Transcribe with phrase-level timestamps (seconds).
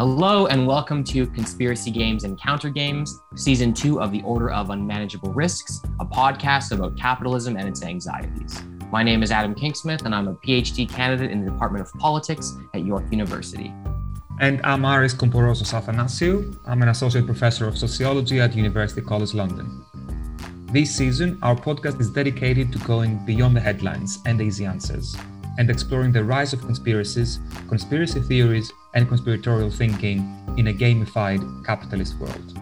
[0.00, 4.70] Hello, and welcome to Conspiracy Games and Counter Games, Season 2 of The Order of
[4.70, 8.62] Unmanageable Risks, a podcast about capitalism and its anxieties.
[8.90, 12.56] My name is Adam Kingsmith, and I'm a PhD candidate in the Department of Politics
[12.72, 13.74] at York University.
[14.40, 16.58] And I'm Aris Komporozos Athanasiou.
[16.64, 19.84] I'm an associate professor of sociology at University College London.
[20.72, 25.14] This season, our podcast is dedicated to going beyond the headlines and easy answers
[25.58, 27.38] and exploring the rise of conspiracies,
[27.68, 30.18] conspiracy theories, and conspiratorial thinking
[30.56, 32.58] in a gamified capitalist world.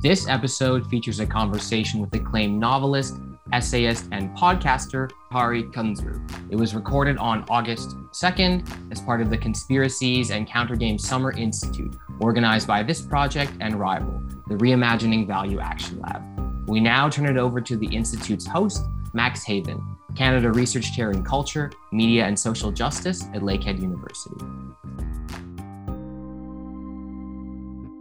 [0.00, 3.16] This episode features a conversation with acclaimed novelist,
[3.52, 6.18] essayist, and podcaster Hari Kunzru.
[6.50, 11.32] It was recorded on August 2nd as part of the Conspiracies and Counter Games Summer
[11.32, 16.22] Institute, organized by this project and Rival, the Reimagining Value Action Lab.
[16.68, 19.82] We now turn it over to the Institute's host, Max Haiven,
[20.16, 24.36] Canada Research Chair in Culture, Media and Social Justice at Lakehead University.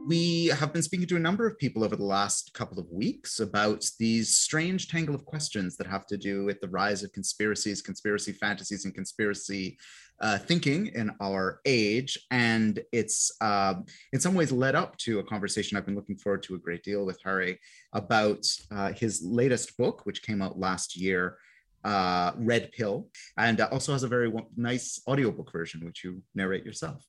[0.09, 3.41] We have been speaking to a number of people over the last couple of weeks
[3.41, 7.83] about these strange tangle of questions that have to do with the rise of conspiracies,
[7.83, 9.77] conspiracy fantasies, and conspiracy
[10.19, 12.17] uh, thinking in our age.
[12.31, 13.75] And it's uh,
[14.11, 16.81] in some ways led up to a conversation I've been looking forward to a great
[16.81, 17.59] deal with Hari
[17.93, 21.37] about uh, his latest book, which came out last year.
[21.83, 26.65] Uh, Red Pill, and uh, also has a very nice audiobook version, which you narrate
[26.65, 27.05] yourself.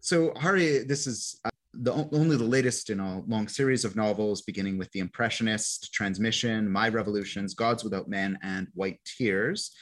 [0.00, 4.42] So, Hari, this is uh, the only the latest in a long series of novels,
[4.42, 9.72] beginning with The Impressionist, Transmission, My Revolutions, Gods Without Men, and White Tears.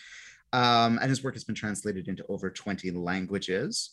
[0.52, 3.90] Um, and his work has been translated into over 20 languages.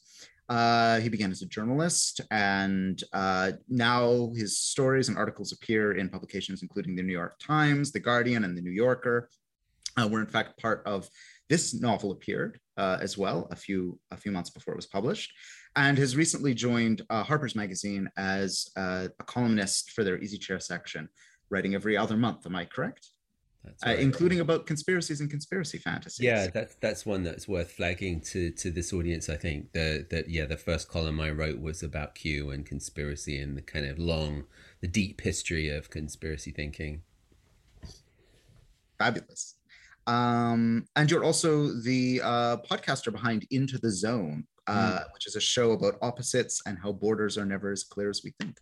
[0.48, 6.10] Uh, he began as a journalist, and uh, now his stories and articles appear in
[6.10, 9.30] publications including the New York Times, The Guardian, and The New Yorker.
[9.98, 11.10] Uh, were in fact part of
[11.50, 15.32] this novel appeared uh, as well a few a few months before it was published
[15.76, 20.60] and has recently joined uh, Harper's Magazine as uh, a columnist for their Easy Chair
[20.60, 21.10] section,
[21.50, 22.46] writing every other month.
[22.46, 23.10] Am I correct?
[23.86, 26.24] Uh, including about conspiracies and conspiracy fantasies.
[26.24, 29.28] Yeah, that's that's one that's worth flagging to to this audience.
[29.28, 33.40] I think the that yeah, the first column I wrote was about Q and conspiracy
[33.40, 34.46] and the kind of long,
[34.82, 37.02] the deep history of conspiracy thinking.
[39.00, 39.56] Fabulous.
[40.08, 45.14] Um, and you're also the uh, podcaster behind Into the Zone, uh, mm.
[45.14, 48.34] which is a show about opposites and how borders are never as clear as we
[48.40, 48.58] think,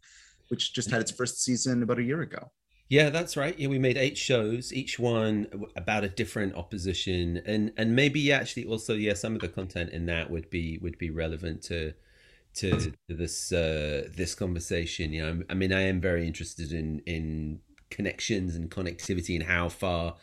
[0.50, 2.52] which just had its first season about a year ago.
[2.90, 3.58] Yeah, that's right.
[3.58, 8.66] Yeah, we made eight shows, each one about a different opposition, and and maybe actually
[8.66, 11.94] also yeah, some of the content in that would be would be relevant to
[12.56, 15.12] to, to this uh, this conversation.
[15.12, 19.70] You know, I mean, I am very interested in in connections and connectivity and how
[19.70, 20.16] far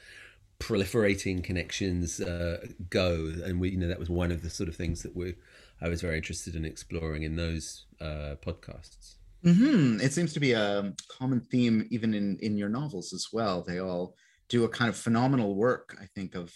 [0.58, 4.76] proliferating connections uh, go, and we you know that was one of the sort of
[4.76, 5.34] things that we
[5.82, 9.14] I was very interested in exploring in those uh, podcasts.
[9.44, 10.00] Mm-hmm.
[10.00, 13.62] It seems to be a common theme even in in your novels as well.
[13.62, 14.14] They all
[14.48, 16.52] do a kind of phenomenal work, I think, of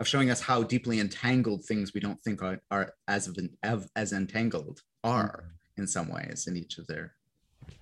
[0.00, 4.80] of showing us how deeply entangled things we don't think are, are as as entangled
[5.04, 5.82] are mm-hmm.
[5.82, 7.14] in some ways in each of their.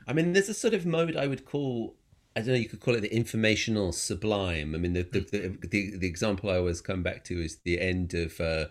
[0.07, 1.97] I mean, there's a sort of mode I would call
[2.37, 2.55] I don't know.
[2.55, 4.75] You could call it the informational sublime.
[4.75, 7.81] I mean, the the, the, the, the example I always come back to is the
[7.81, 8.67] end of uh,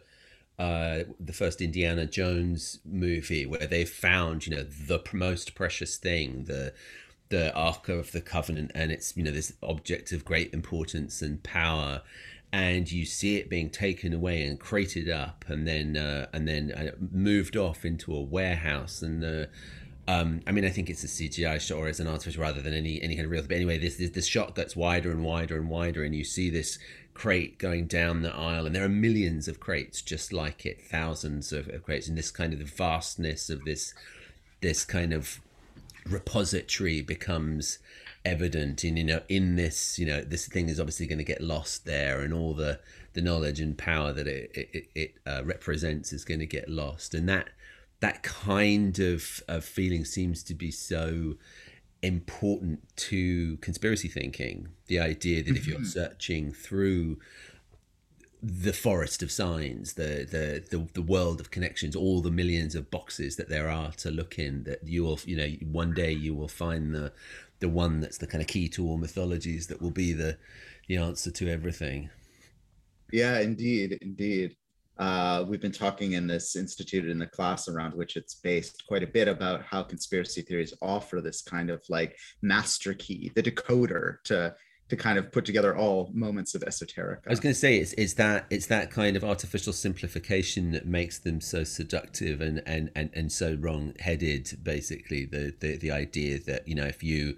[0.59, 6.45] uh, the first Indiana Jones movie, where they found you know the most precious thing,
[6.45, 6.73] the
[7.29, 11.44] the Ark of the Covenant, and it's you know this object of great importance and
[11.44, 12.01] power,
[12.51, 16.72] and you see it being taken away and crated up, and then uh, and then
[16.72, 19.50] uh, moved off into a warehouse, and the
[20.07, 22.74] um, I mean, I think it's a CGI shot or it's an artificial rather than
[22.74, 23.41] any any kind of real.
[23.41, 26.50] But anyway, this, this this shot gets wider and wider and wider, and you see
[26.50, 26.79] this
[27.18, 31.52] crate going down the aisle, and there are millions of crates just like it, thousands
[31.52, 33.94] of, of crates, and this kind of the vastness of this
[34.62, 35.40] this kind of
[36.06, 37.80] repository becomes
[38.26, 41.42] evident in you know in this you know this thing is obviously going to get
[41.42, 42.80] lost there and all the
[43.18, 47.16] the knowledge and power that it it, it uh, represents is going to get lost.
[47.16, 47.50] And that
[48.00, 51.34] that kind of, of feeling seems to be so
[52.02, 54.70] important to conspiracy thinking.
[54.88, 55.86] The idea that if you're mm-hmm.
[55.86, 57.20] searching through
[58.42, 62.92] the forest of signs, the, the the the world of connections, all the millions of
[62.92, 66.36] boxes that there are to look in, that you will, you know, one day you
[66.36, 67.12] will find the
[67.60, 70.38] the one that's the kind of key to all mythologies that will be the
[70.88, 72.10] the answer to everything.
[73.12, 74.56] Yeah, indeed, indeed.
[75.00, 79.04] Uh, we've been talking in this institute in the class around which it's based quite
[79.04, 84.18] a bit about how conspiracy theories offer this kind of like master key, the decoder
[84.24, 84.56] to
[84.90, 87.20] to kind of put together all moments of esoteric.
[87.28, 90.86] I was going to say it's it's that it's that kind of artificial simplification that
[90.86, 94.58] makes them so seductive and and and, and so wrong headed.
[94.64, 97.38] Basically, the, the the idea that you know if you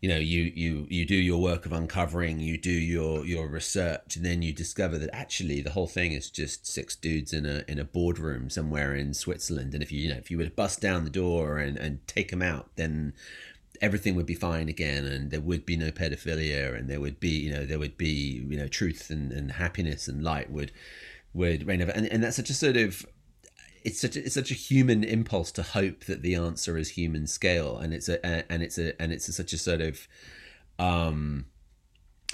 [0.00, 4.16] you know you you you do your work of uncovering you do your your research
[4.16, 7.64] and then you discover that actually the whole thing is just six dudes in a
[7.68, 9.74] in a boardroom somewhere in Switzerland.
[9.74, 12.06] And if you you know if you were to bust down the door and and
[12.06, 13.12] take them out then
[13.82, 17.30] everything would be fine again and there would be no pedophilia and there would be
[17.30, 20.72] you know there would be you know truth and, and happiness and light would
[21.32, 21.92] would reign over.
[21.92, 23.06] And, and that's such a sort of
[23.84, 27.26] it's such a, it's such a human impulse to hope that the answer is human
[27.26, 30.08] scale and it's a and it's a and it's a, such a sort of
[30.78, 31.46] um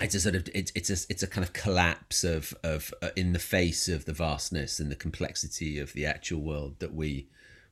[0.01, 3.11] it's a sort of it's it's a it's a kind of collapse of of uh,
[3.17, 7.29] in the face of the vastness and the complexity of the actual world that we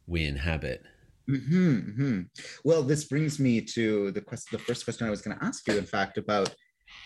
[0.06, 0.85] we inhabit
[1.29, 2.21] Mm-hmm, mm-hmm.
[2.65, 4.59] Well, this brings me to the question.
[4.59, 6.55] The first question I was going to ask you, in fact, about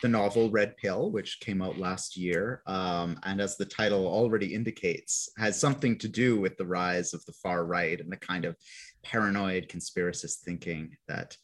[0.03, 4.55] the novel Red Pill, which came out last year, um, and as the title already
[4.55, 8.45] indicates, has something to do with the rise of the far right and the kind
[8.45, 8.57] of
[9.03, 11.37] paranoid conspiracist thinking that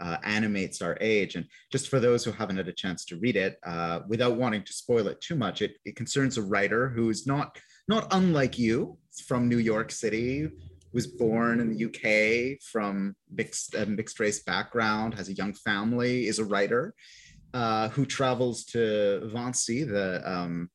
[0.00, 1.36] uh, animates our age.
[1.36, 4.64] And just for those who haven't had a chance to read it, uh, without wanting
[4.64, 7.58] to spoil it too much, it, it concerns a writer who is not
[7.88, 8.96] not unlike you
[9.26, 10.48] from New York City,
[10.92, 16.38] was born in the UK from mixed mixed race background, has a young family, is
[16.38, 16.94] a writer
[17.54, 20.70] uh, who travels to Wannsee, the um,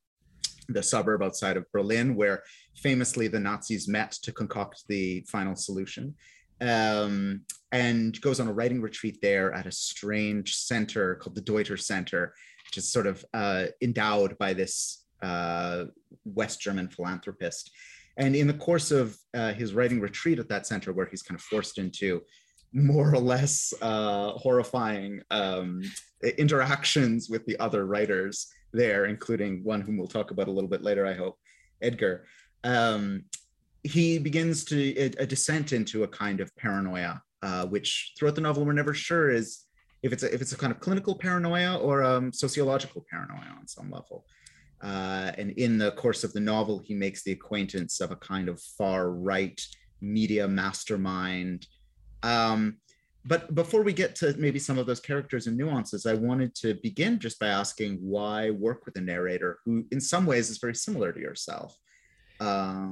[0.69, 2.44] the suburb outside of Berlin, where
[2.75, 6.13] famously the Nazis met to concoct the final solution,
[6.62, 7.41] um,
[7.71, 12.33] and goes on a writing retreat there at a strange center called the Deuter Center,
[12.65, 15.85] which is sort of uh, endowed by this uh,
[16.25, 17.71] West German philanthropist.
[18.18, 21.39] And in the course of uh, his writing retreat at that center, where he's kind
[21.39, 22.21] of forced into
[22.74, 25.81] more or less uh, horrifying um,
[26.38, 30.84] interactions with the other writers there, including one whom we'll talk about a little bit
[30.84, 31.38] later, I hope,
[31.81, 32.25] Edgar.
[32.64, 33.24] Um,
[33.84, 38.42] he begins to a, a, descent into a kind of paranoia, uh, which throughout the
[38.42, 39.66] novel we're never sure is
[40.04, 43.68] if it's a, if it's a kind of clinical paranoia or um, sociological paranoia on
[43.68, 44.25] some level.
[44.81, 48.48] Uh, and in the course of the novel, he makes the acquaintance of a kind
[48.50, 49.60] of far right
[50.02, 51.66] media mastermind.
[52.24, 52.78] Um,
[53.25, 56.75] but before we get to maybe some of those characters and nuances, I wanted to
[56.75, 60.75] begin just by asking why work with a narrator who, in some ways, is very
[60.75, 61.78] similar to yourself.
[62.40, 62.92] Uh,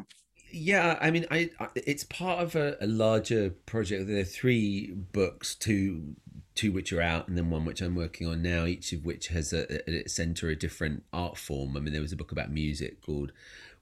[0.52, 4.08] yeah, I mean, I, I, it's part of a, a larger project.
[4.08, 6.16] There are three books, two
[6.56, 9.28] two which are out and then one which I'm working on now, each of which
[9.28, 11.76] has a, a, center a different art form.
[11.76, 13.34] I mean, there was a book about music called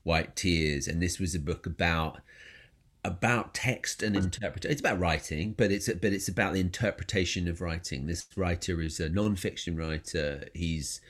[0.02, 2.22] White Tears, and this was a book about
[3.04, 4.72] about text and interpretation.
[4.72, 8.08] It's about writing, but it's but it's about the interpretation of writing.
[8.08, 10.46] This writer is a non-fiction writer.
[10.54, 11.02] He's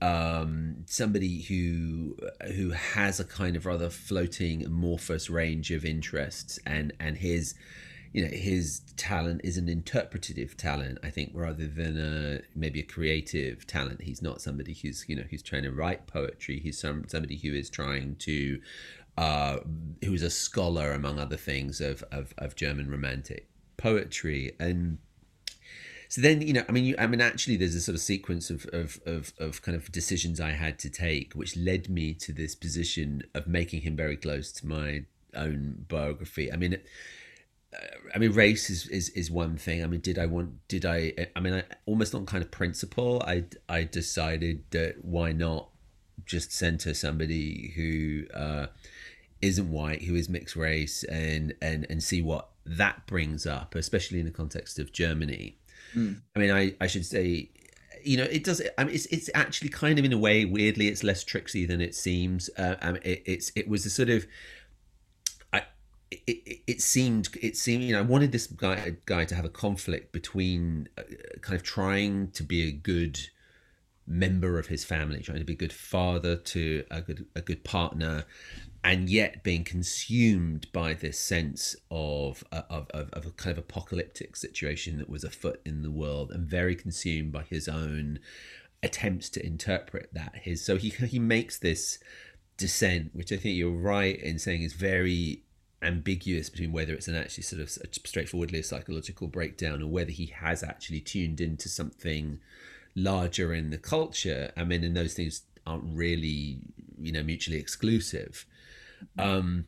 [0.00, 2.16] um, somebody who
[2.54, 7.54] who has a kind of rather floating amorphous range of interests, and and his
[8.12, 12.84] you know his talent is an interpretative talent i think rather than a maybe a
[12.84, 17.04] creative talent he's not somebody who's you know who's trying to write poetry he's some
[17.06, 18.60] somebody who is trying to
[19.18, 19.58] uh
[20.04, 24.98] who's a scholar among other things of of, of german romantic poetry and
[26.08, 28.48] so then you know i mean you, i mean actually there's a sort of sequence
[28.48, 32.32] of, of of of kind of decisions i had to take which led me to
[32.32, 35.04] this position of making him very close to my
[35.34, 36.78] own biography i mean
[38.14, 39.84] I mean, race is, is is one thing.
[39.84, 40.66] I mean, did I want?
[40.68, 41.12] Did I?
[41.36, 45.68] I mean, I, almost on kind of principle, I I decided that why not
[46.24, 48.66] just center somebody who uh,
[49.42, 54.20] isn't white, who is mixed race, and and and see what that brings up, especially
[54.20, 55.58] in the context of Germany.
[55.94, 56.20] Mm.
[56.34, 57.50] I mean, I I should say
[58.04, 60.86] you know it does i mean it's it's actually kind of in a way weirdly
[60.86, 64.08] it's less tricksy than it seems uh, I mean, it, it's it was a sort
[64.08, 64.24] of
[66.10, 69.44] it, it, it, seemed it seemed you know I wanted this guy guy to have
[69.44, 71.02] a conflict between uh,
[71.40, 73.20] kind of trying to be a good
[74.06, 77.64] member of his family, trying to be a good father to a good a good
[77.64, 78.24] partner,
[78.84, 83.58] and yet being consumed by this sense of uh, of, of, of a kind of
[83.58, 88.18] apocalyptic situation that was afoot in the world, and very consumed by his own
[88.82, 90.36] attempts to interpret that.
[90.42, 91.98] His so he he makes this
[92.56, 95.42] descent, which I think you're right in saying is very
[95.80, 100.26] ambiguous between whether it's an actually sort of straightforwardly a psychological breakdown or whether he
[100.26, 102.40] has actually tuned into something
[102.96, 104.52] larger in the culture.
[104.56, 106.58] I mean, and those things aren't really,
[107.00, 108.44] you know, mutually exclusive.
[109.18, 109.66] Um,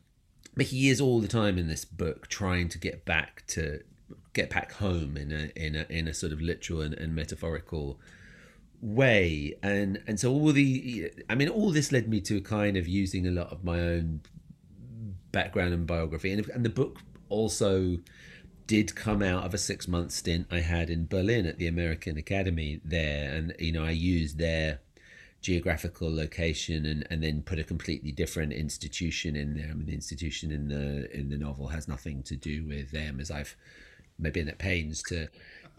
[0.55, 3.81] but he is all the time in this book trying to get back to
[4.33, 7.99] get back home in a in a in a sort of literal and, and metaphorical
[8.81, 9.57] way.
[9.63, 13.27] And and so all the i mean all this led me to kind of using
[13.27, 14.21] a lot of my own
[15.31, 16.31] background and biography.
[16.31, 17.97] And, and the book also
[18.67, 22.17] did come out of a six month stint i had in berlin at the american
[22.17, 23.33] academy there.
[23.33, 24.79] And you know i used their
[25.41, 29.69] geographical location and, and then put a completely different institution in there.
[29.69, 33.19] I mean, the institution in the in the novel has nothing to do with them,
[33.19, 33.55] as I've
[34.19, 35.27] maybe been at pains to,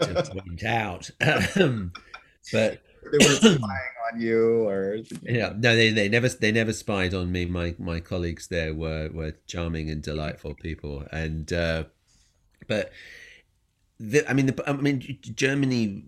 [0.01, 1.11] to point out.
[1.57, 1.93] Um,
[2.53, 3.61] but they weren't spying
[4.13, 7.47] on you, or yeah, no, they, they never they never spied on me.
[7.47, 11.85] My my colleagues there were were charming and delightful people, and uh,
[12.67, 12.91] but
[14.03, 16.03] the, I mean, the, I mean, Germany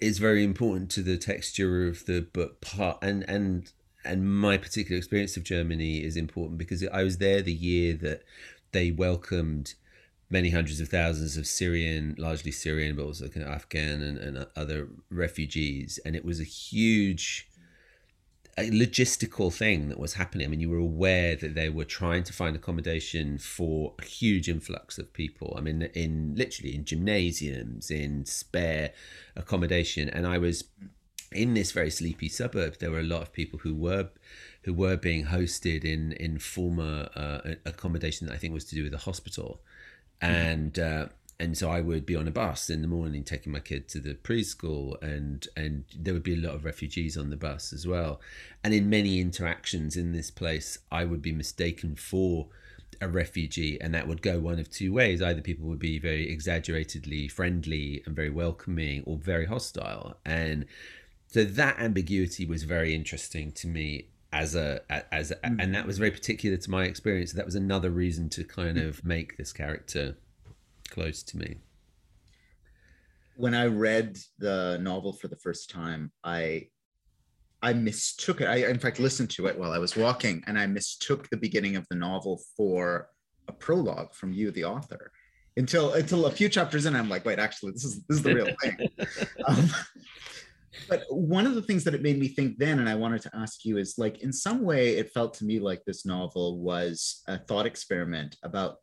[0.00, 3.70] is very important to the texture of the book part, and and
[4.04, 8.24] and my particular experience of Germany is important because I was there the year that
[8.72, 9.74] they welcomed
[10.30, 14.46] many hundreds of thousands of Syrian, largely Syrian, but also kind of Afghan and, and
[14.56, 17.47] other refugees, and it was a huge
[18.58, 20.46] a logistical thing that was happening.
[20.46, 24.48] I mean, you were aware that they were trying to find accommodation for a huge
[24.48, 25.54] influx of people.
[25.56, 28.92] I mean, in literally in gymnasiums, in spare
[29.36, 30.64] accommodation, and I was
[31.30, 32.78] in this very sleepy suburb.
[32.78, 34.08] There were a lot of people who were
[34.62, 38.82] who were being hosted in in former uh, accommodation that I think was to do
[38.82, 39.60] with the hospital,
[40.20, 40.78] and.
[40.78, 41.06] Uh,
[41.40, 44.00] and so I would be on a bus in the morning taking my kid to
[44.00, 47.86] the preschool and and there would be a lot of refugees on the bus as
[47.86, 48.20] well.
[48.64, 52.48] And in many interactions in this place I would be mistaken for
[53.00, 55.22] a refugee and that would go one of two ways.
[55.22, 60.16] Either people would be very exaggeratedly friendly and very welcoming or very hostile.
[60.24, 60.66] And
[61.28, 64.80] so that ambiguity was very interesting to me as a
[65.12, 65.62] as a, mm.
[65.62, 67.32] and that was very particular to my experience.
[67.32, 70.16] That was another reason to kind of make this character
[70.90, 71.56] close to me.
[73.36, 76.68] When I read the novel for the first time, I
[77.62, 78.46] I mistook it.
[78.46, 81.76] I in fact listened to it while I was walking, and I mistook the beginning
[81.76, 83.08] of the novel for
[83.48, 85.10] a prologue from you, the author.
[85.56, 88.34] Until until a few chapters in, I'm like, wait, actually, this is this is the
[88.34, 88.76] real thing.
[89.46, 89.70] um,
[90.88, 93.30] but one of the things that it made me think then, and I wanted to
[93.34, 97.22] ask you, is like in some way, it felt to me like this novel was
[97.26, 98.76] a thought experiment about,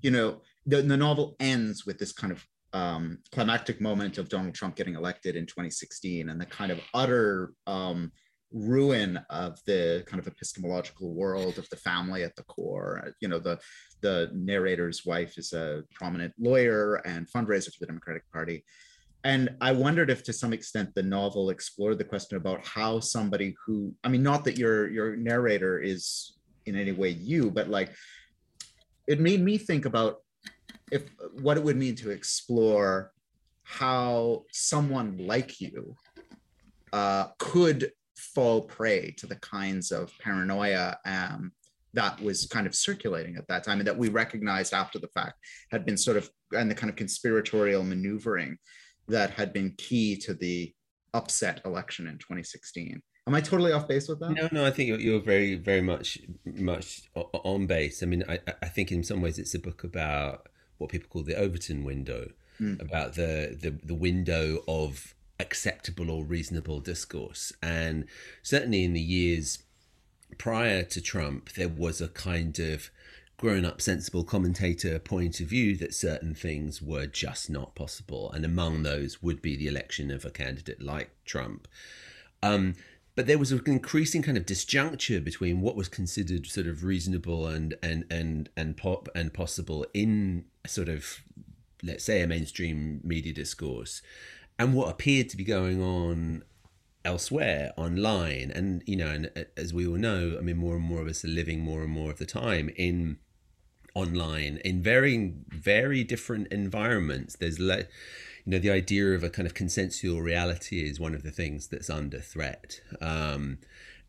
[0.00, 4.54] you know, the, the novel ends with this kind of um, climactic moment of Donald
[4.54, 8.12] Trump getting elected in 2016 and the kind of utter um,
[8.52, 13.12] ruin of the kind of epistemological world of the family at the core.
[13.20, 13.58] You know, the
[14.00, 18.64] the narrator's wife is a prominent lawyer and fundraiser for the Democratic Party.
[19.24, 23.54] And I wondered if, to some extent, the novel explored the question about how somebody
[23.64, 27.92] who, I mean, not that your your narrator is in any way you, but like,
[29.06, 30.21] it made me think about
[30.92, 31.04] if
[31.40, 33.10] what it would mean to explore
[33.62, 35.96] how someone like you
[36.92, 41.50] uh, could fall prey to the kinds of paranoia um,
[41.94, 45.34] that was kind of circulating at that time and that we recognized after the fact
[45.70, 48.56] had been sort of and the kind of conspiratorial maneuvering
[49.08, 50.72] that had been key to the
[51.14, 54.30] upset election in 2016 am i totally off base with that?
[54.30, 58.02] No no i think you're, you're very very much much on base.
[58.02, 60.48] I mean I, I think in some ways it's a book about
[60.82, 62.80] what people call the Overton window, mm.
[62.80, 67.52] about the, the the window of acceptable or reasonable discourse.
[67.62, 68.06] And
[68.42, 69.58] certainly in the years
[70.38, 72.90] prior to Trump, there was a kind of
[73.36, 78.30] grown up, sensible commentator point of view that certain things were just not possible.
[78.30, 81.66] And among those would be the election of a candidate like Trump.
[82.42, 82.74] Um,
[83.14, 87.46] but there was an increasing kind of disjuncture between what was considered sort of reasonable
[87.46, 91.20] and and and and pop and possible in sort of
[91.82, 94.02] let's say a mainstream media discourse
[94.58, 96.42] and what appeared to be going on
[97.04, 98.50] elsewhere online.
[98.50, 101.08] And you know and uh, as we all know i mean more and more of
[101.08, 103.18] us are living more and more of the time in
[103.94, 107.36] online in very very different environments.
[107.36, 107.84] There's le-
[108.44, 111.68] you know the idea of a kind of consensual reality is one of the things
[111.68, 112.80] that's under threat.
[113.00, 113.58] Um,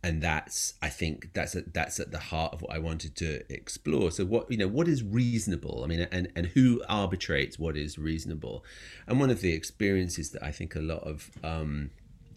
[0.06, 3.42] and that's i think that's at, that's at the heart of what i wanted to
[3.50, 4.12] explore.
[4.12, 5.82] So what you know what is reasonable?
[5.84, 8.66] I mean and and who arbitrates what is reasonable?
[9.08, 11.92] And one of the experiences that i think a lot of um,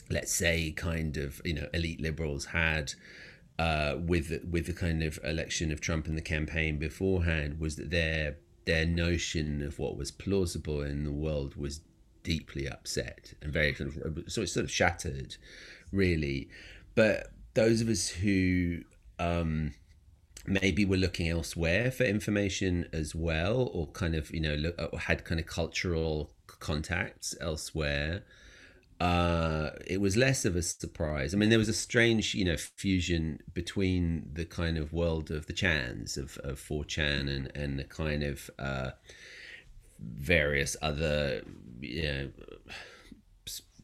[0.09, 2.95] let's say kind of you know elite liberals had
[3.59, 7.91] uh, with with the kind of election of Trump and the campaign beforehand was that
[7.91, 8.37] their
[8.67, 11.81] their notion of what was plausible in the world was
[12.23, 15.37] deeply upset and very kind of so it's sort of shattered,
[15.93, 16.49] really.
[16.95, 18.81] But those of us who
[19.19, 19.73] um,
[20.47, 25.25] maybe were looking elsewhere for information as well, or kind of you know look, had
[25.25, 28.25] kind of cultural contacts elsewhere.
[28.99, 31.35] Uh, it was less of a surprise.
[31.35, 35.47] I mean, there was a strange, you know, fusion between the kind of world of
[35.47, 38.91] the Chans of of 4chan and and the kind of uh,
[40.01, 41.43] various other,
[41.81, 42.31] you know,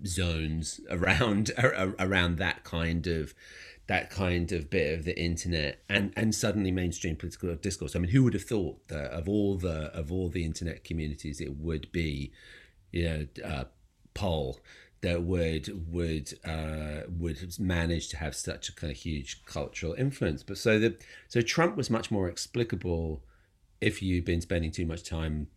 [0.06, 3.34] zones around around that kind of
[3.88, 7.94] that kind of bit of the internet and and suddenly mainstream political discourse.
[7.94, 11.40] I mean, who would have thought that of all the of all the internet communities,
[11.40, 12.32] it would be,
[12.92, 13.64] you know, uh,
[14.14, 14.56] /pol/
[15.02, 20.42] that would would uh, would manage to have such a kind of huge cultural influence.
[20.42, 20.96] But so the
[21.28, 23.22] so Trump was much more explicable
[23.80, 25.48] if you've been spending too much time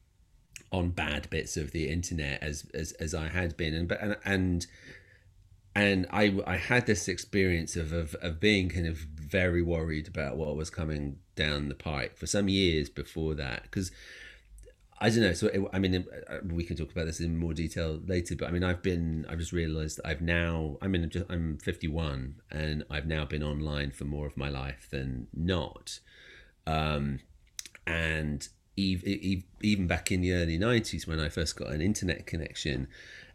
[0.71, 4.67] on bad bits of the internet as as, as I had been, and and and
[5.75, 10.37] and I I had this experience of, of of being kind of very worried about
[10.37, 13.91] what was coming down the pike for some years before that because
[15.05, 15.33] I don't know.
[15.33, 18.35] So it, I mean, uh, we can talk about this in more detail later.
[18.35, 19.23] But I mean, I've been.
[19.29, 20.77] I've just realised I've now.
[20.81, 25.27] I mean, I'm 51, and I've now been online for more of my life than
[25.31, 25.99] not.
[26.65, 27.19] Um,
[27.85, 32.87] and even even back in the early 90s, when I first got an internet connection,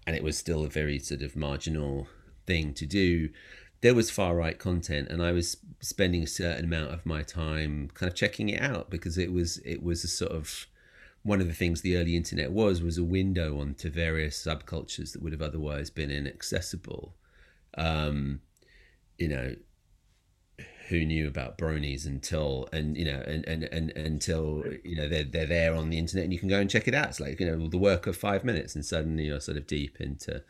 [0.09, 2.09] and it was still a very sort of marginal
[2.49, 3.29] thing to do.
[3.81, 7.91] There was far right content, and I was spending a certain amount of my time
[7.95, 10.67] kind of checking it out because it was it was a sort of
[11.23, 15.23] one of the things the early internet was was a window onto various subcultures that
[15.23, 17.15] would have otherwise been inaccessible.
[17.77, 18.41] Um,
[19.19, 19.55] you know,
[20.89, 25.25] who knew about bronies until and you know and, and and until you know they're
[25.25, 27.09] they're there on the internet and you can go and check it out.
[27.09, 30.01] It's like you know the work of five minutes, and suddenly you're sort of deep
[30.01, 30.43] into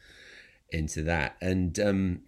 [0.70, 1.36] into that.
[1.40, 2.20] And um,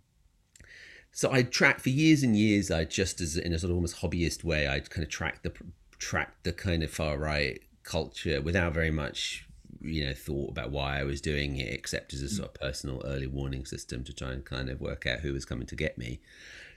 [1.13, 2.71] so I tracked for years and years.
[2.71, 5.53] I just as in a sort of almost hobbyist way, I kind of tracked the
[5.99, 9.47] tracked the kind of far right culture without very much
[9.81, 13.03] you know thought about why I was doing it except as a sort of personal
[13.05, 15.99] early warning system to try and kind of work out who was coming to get
[15.99, 16.21] me.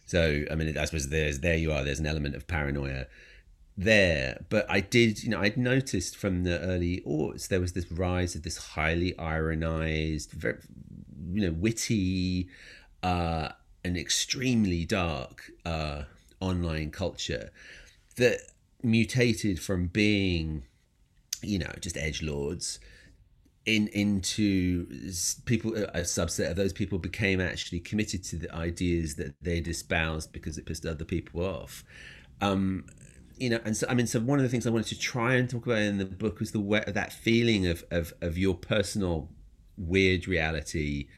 [0.05, 3.05] So I mean I suppose there's there you are there's an element of paranoia
[3.77, 4.43] there.
[4.49, 8.35] But I did you know I'd noticed from the early aughts there was this rise
[8.35, 10.57] of this highly ironized very
[11.31, 12.49] you know witty
[13.03, 13.49] uh
[13.83, 16.03] and extremely dark uh
[16.39, 17.51] online culture
[18.15, 18.39] that
[18.81, 20.63] mutated from being
[21.45, 22.79] you know, just edge lords
[23.65, 24.85] in into
[25.45, 30.31] people a subset of those people became actually committed to the ideas that they'd espoused
[30.31, 31.83] because it pissed other people off.
[32.41, 32.85] Um
[33.37, 35.33] you know and so i mean so one of the things i wanted to try
[35.33, 38.55] and talk about in the book was the way that feeling of of, of your
[38.55, 39.29] personal
[39.77, 41.09] weird reality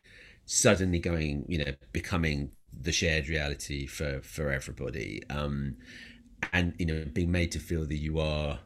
[0.48, 2.50] suddenly going you know becoming
[2.82, 5.22] the shared reality for for everybody.
[5.30, 5.78] Um
[6.54, 8.60] and you know being made to feel that you are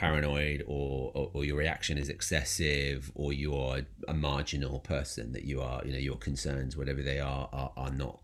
[0.00, 5.60] paranoid or, or, or your reaction is excessive or you're a marginal person that you
[5.60, 8.18] are you know your concerns whatever they are are, are not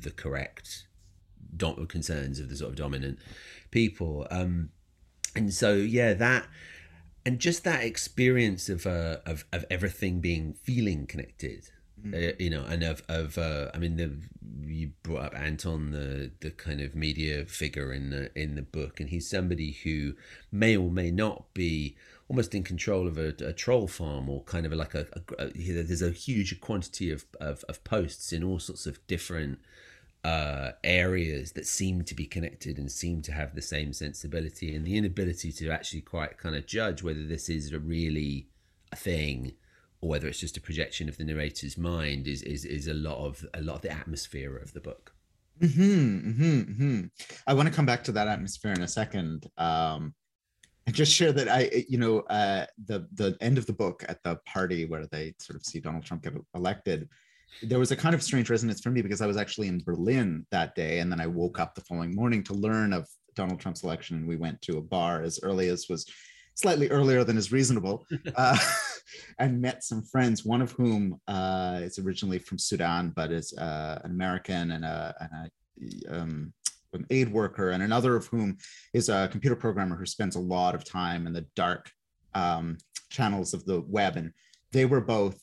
[0.00, 0.86] the correct
[1.56, 3.18] dom- concerns of the sort of dominant
[3.70, 4.26] people.
[4.30, 4.68] Um
[5.34, 6.46] and so yeah that
[7.24, 11.70] and just that experience of uh of, of everything being feeling connected
[12.14, 14.16] uh, you know, and of of uh, I mean, the,
[14.66, 19.00] you brought up Anton, the the kind of media figure in the in the book,
[19.00, 20.14] and he's somebody who
[20.50, 21.96] may or may not be
[22.28, 25.06] almost in control of a, a troll farm or kind of like a,
[25.38, 29.58] a, a, there's a huge quantity of, of of posts in all sorts of different
[30.24, 34.84] uh, areas that seem to be connected and seem to have the same sensibility and
[34.84, 38.48] the inability to actually quite kind of judge whether this is a really
[38.90, 39.52] a thing
[40.06, 43.18] or whether it's just a projection of the narrator's mind is is is a lot
[43.18, 45.12] of a lot of the atmosphere of the book.
[45.60, 47.00] Mm-hmm, mm-hmm, mm-hmm.
[47.46, 49.46] I want to come back to that atmosphere in a second.
[49.58, 50.14] Um,
[50.86, 54.22] and just share that I, you know, uh, the the end of the book at
[54.22, 57.08] the party where they sort of see Donald Trump get elected,
[57.62, 60.46] there was a kind of strange resonance for me because I was actually in Berlin
[60.52, 63.82] that day, and then I woke up the following morning to learn of Donald Trump's
[63.82, 66.06] election, and we went to a bar as early as was
[66.56, 68.58] slightly earlier than is reasonable, uh,
[69.38, 74.00] and met some friends, one of whom uh, is originally from Sudan, but is uh,
[74.02, 75.30] an American and a, and
[76.10, 76.52] a um,
[76.92, 78.56] an aid worker, and another of whom
[78.94, 81.90] is a computer programmer who spends a lot of time in the dark
[82.34, 82.78] um,
[83.10, 84.16] channels of the web.
[84.16, 84.32] And
[84.72, 85.38] they were both,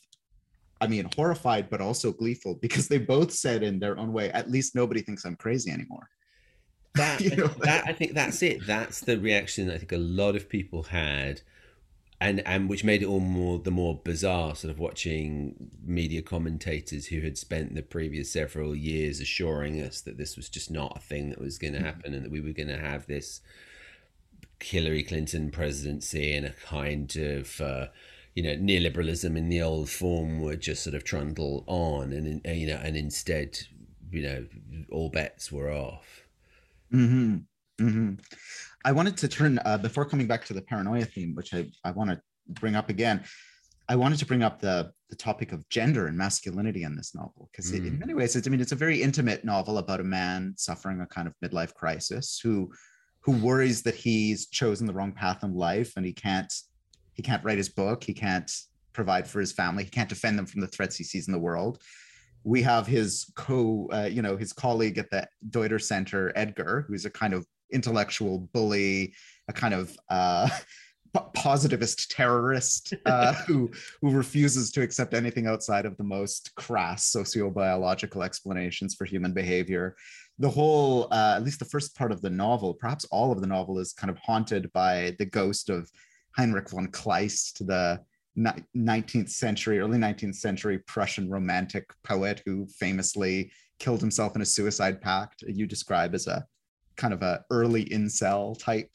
[0.81, 4.49] I mean, horrified, but also gleeful because they both said in their own way, at
[4.49, 6.09] least nobody thinks I'm crazy anymore
[6.95, 7.47] that, you know?
[7.61, 8.65] that I think that's it.
[8.65, 11.41] That's the reaction I think a lot of people had,
[12.21, 14.55] and and which made it all more the more bizarre.
[14.55, 20.17] Sort of watching media commentators who had spent the previous several years assuring us that
[20.17, 21.87] this was just not a thing that was going to mm-hmm.
[21.87, 23.41] happen, and that we were going to have this
[24.59, 27.61] Hillary Clinton presidency and a kind of.
[27.61, 27.87] Uh,
[28.35, 32.65] you know neoliberalism in the old form would just sort of trundle on, and you
[32.65, 33.59] know, and instead,
[34.11, 34.47] you know,
[34.89, 36.22] all bets were off.
[36.93, 37.37] Mm-hmm.
[37.81, 38.13] Mm-hmm.
[38.85, 41.91] I wanted to turn uh, before coming back to the paranoia theme, which I, I
[41.91, 43.23] want to bring up again.
[43.89, 47.49] I wanted to bring up the the topic of gender and masculinity in this novel
[47.51, 47.85] because mm.
[47.85, 51.01] in many ways, it's I mean, it's a very intimate novel about a man suffering
[51.01, 52.71] a kind of midlife crisis who
[53.21, 56.53] who worries that he's chosen the wrong path in life and he can't
[57.13, 58.51] he can't write his book, he can't
[58.93, 61.39] provide for his family, he can't defend them from the threats he sees in the
[61.39, 61.81] world.
[62.43, 67.05] We have his co, uh, you know, his colleague at the Deuter Center, Edgar, who's
[67.05, 69.13] a kind of intellectual bully,
[69.47, 70.49] a kind of uh,
[71.33, 78.23] positivist terrorist uh, who who refuses to accept anything outside of the most crass sociobiological
[78.23, 79.95] explanations for human behavior.
[80.39, 83.47] The whole, uh, at least the first part of the novel, perhaps all of the
[83.47, 85.89] novel, is kind of haunted by the ghost of
[86.35, 88.01] Heinrich von Kleist, the
[88.37, 95.01] 19th century, early 19th century Prussian romantic poet who famously killed himself in a suicide
[95.01, 95.43] pact.
[95.47, 96.45] You describe as a
[96.95, 98.89] kind of a early incel type.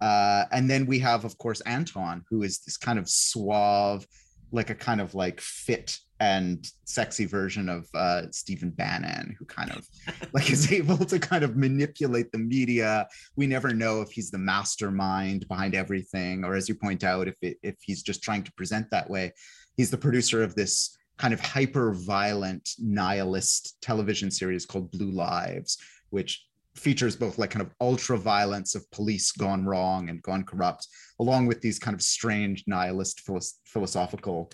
[0.00, 4.06] Uh, and then we have, of course, Anton, who is this kind of suave,
[4.52, 9.70] like a kind of like fit and sexy version of uh, Stephen Bannon, who kind
[9.70, 9.86] of
[10.32, 13.06] like is able to kind of manipulate the media.
[13.36, 17.36] We never know if he's the mastermind behind everything, or as you point out, if
[17.42, 19.32] it, if he's just trying to present that way.
[19.76, 25.78] He's the producer of this kind of hyper violent nihilist television series called Blue Lives,
[26.10, 26.47] which
[26.78, 30.86] features both like kind of ultra violence of police gone wrong and gone corrupt,
[31.20, 33.22] along with these kind of strange nihilist
[33.66, 34.50] philosophical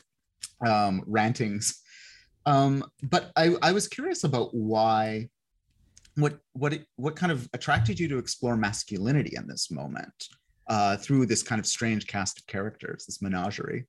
[0.67, 1.83] um, rantings.
[2.47, 5.29] Um, but I, I was curious about why,
[6.17, 10.29] what what it, what kind of attracted you to explore masculinity in this moment
[10.69, 13.87] uh, through this kind of strange cast of characters, this menagerie.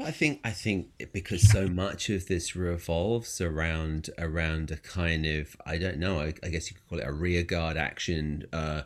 [0.00, 5.56] I think I think because so much of this revolves around around a kind of
[5.66, 8.82] I don't know I, I guess you could call it a rearguard action uh,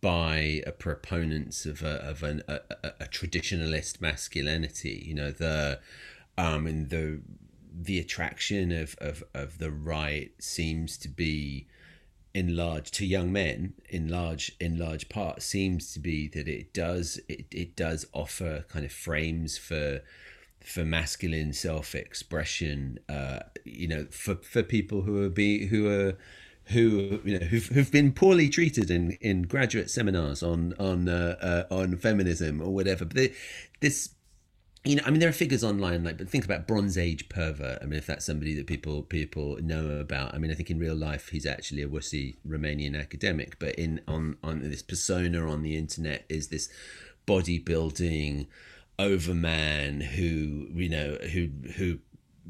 [0.00, 5.04] by a proponents of a of an, a, a, a traditionalist masculinity.
[5.06, 5.80] You know the
[6.36, 7.20] um and the
[7.72, 11.68] the attraction of, of of the right seems to be
[12.34, 16.74] in large to young men in large in large part seems to be that it
[16.74, 20.02] does it, it does offer kind of frames for
[20.68, 26.16] for masculine self-expression uh, you know for for people who are be who are
[26.64, 31.36] who you know who've, who've been poorly treated in in graduate seminars on on uh,
[31.70, 33.32] uh, on feminism or whatever but they,
[33.80, 34.10] this
[34.84, 37.80] you know, I mean, there are figures online like, but think about Bronze Age pervert.
[37.82, 40.34] I mean, if that's somebody that people people know about.
[40.34, 44.00] I mean, I think in real life he's actually a wussy Romanian academic, but in
[44.06, 46.68] on on this persona on the internet is this
[47.26, 48.46] bodybuilding
[48.98, 51.98] overman who you know who who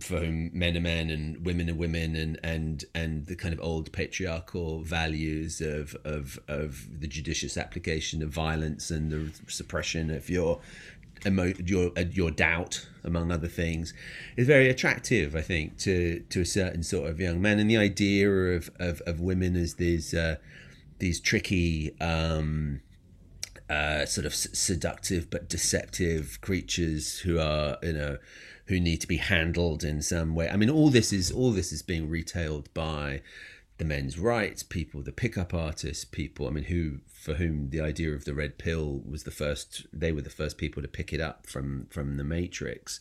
[0.00, 3.60] for whom men are men and women are women and and and the kind of
[3.60, 10.30] old patriarchal values of of of the judicious application of violence and the suppression of
[10.30, 10.60] your
[11.26, 13.92] emo- your uh, your doubt among other things
[14.36, 17.58] is very attractive i think to to a certain sort of young man.
[17.58, 20.36] And the idea of of, of women as these uh,
[20.98, 22.80] these tricky um
[23.68, 28.18] uh, sort of seductive but deceptive creatures who are you know
[28.66, 30.48] who need to be handled in some way.
[30.48, 33.22] I mean, all this is all this is being retailed by
[33.78, 36.46] the men's rights people, the pickup artists people.
[36.46, 39.86] I mean, who for whom the idea of the red pill was the first.
[39.92, 43.00] They were the first people to pick it up from from the Matrix.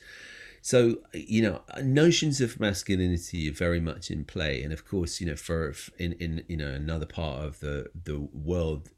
[0.62, 5.28] So you know, notions of masculinity are very much in play, and of course, you
[5.28, 8.90] know, for in in you know another part of the the world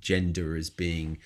[0.00, 1.18] gender as being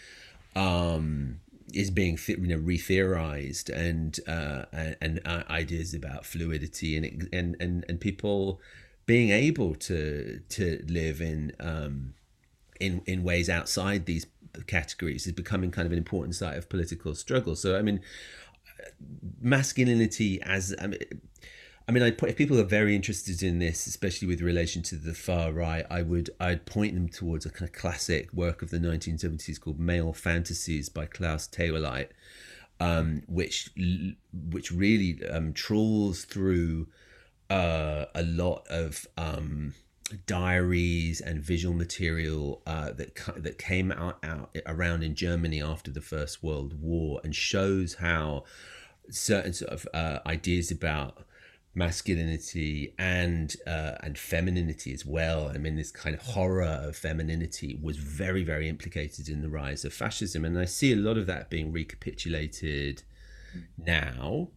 [0.54, 1.40] um,
[1.74, 4.64] is being you know re-theorized and uh,
[5.00, 8.60] and, uh, ideas about fluidity and and and and people
[9.06, 12.14] being able to to live in um,
[12.80, 14.26] in in ways outside these
[14.66, 17.54] categories is becoming kind of an important site of political struggle.
[17.54, 18.00] So I mean,
[19.40, 21.00] masculinity as I mean,
[21.88, 25.14] I mean, I'd, if people are very interested in this, especially with relation to the
[25.14, 28.78] far right, I would I'd point them towards a kind of classic work of the
[28.78, 32.10] 1970s called Male Fantasies by Klaus Theweleit,
[32.78, 33.70] um, which
[34.50, 36.88] which really um, trawls through
[37.48, 39.72] uh, a lot of um,
[40.26, 46.02] diaries and visual material uh, that that came out, out around in Germany after the
[46.02, 48.44] First World War and shows how
[49.08, 51.24] certain sort of uh, ideas about
[51.74, 55.48] masculinity and uh, and femininity as well.
[55.48, 59.84] I mean, this kind of horror of femininity was very, very implicated in the rise
[59.84, 63.02] of fascism, and I see a lot of that being recapitulated
[63.76, 64.48] now,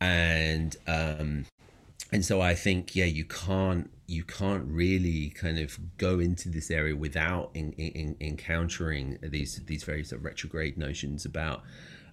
[0.00, 1.46] and um,
[2.12, 6.70] and so I think yeah, you can't you can't really kind of go into this
[6.70, 11.62] area without in, in, encountering these these very sort of retrograde notions about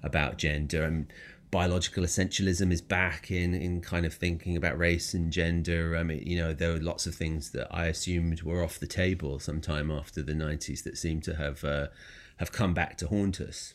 [0.03, 1.11] about gender and
[1.51, 5.95] biological essentialism is back in in kind of thinking about race and gender.
[5.95, 8.87] I mean, you know, there were lots of things that I assumed were off the
[8.87, 11.87] table sometime after the '90s that seem to have uh,
[12.37, 13.73] have come back to haunt us.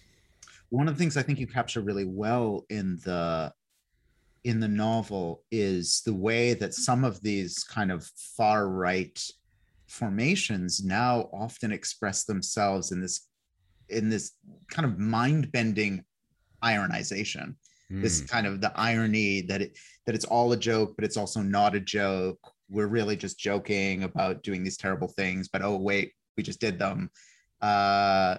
[0.70, 3.52] One of the things I think you capture really well in the
[4.44, 9.20] in the novel is the way that some of these kind of far right
[9.87, 13.26] formations now often express themselves in this
[13.88, 14.33] in this
[14.70, 16.04] kind of mind-bending
[16.64, 17.57] ironization
[17.90, 18.03] mm.
[18.03, 21.40] this kind of the irony that it that it's all a joke but it's also
[21.40, 26.12] not a joke we're really just joking about doing these terrible things but oh wait
[26.37, 27.11] we just did them
[27.62, 28.37] uh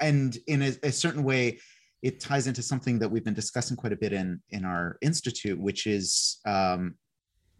[0.00, 1.58] and in a, a certain way
[2.02, 5.58] it ties into something that we've been discussing quite a bit in in our institute,
[5.58, 6.94] which is um,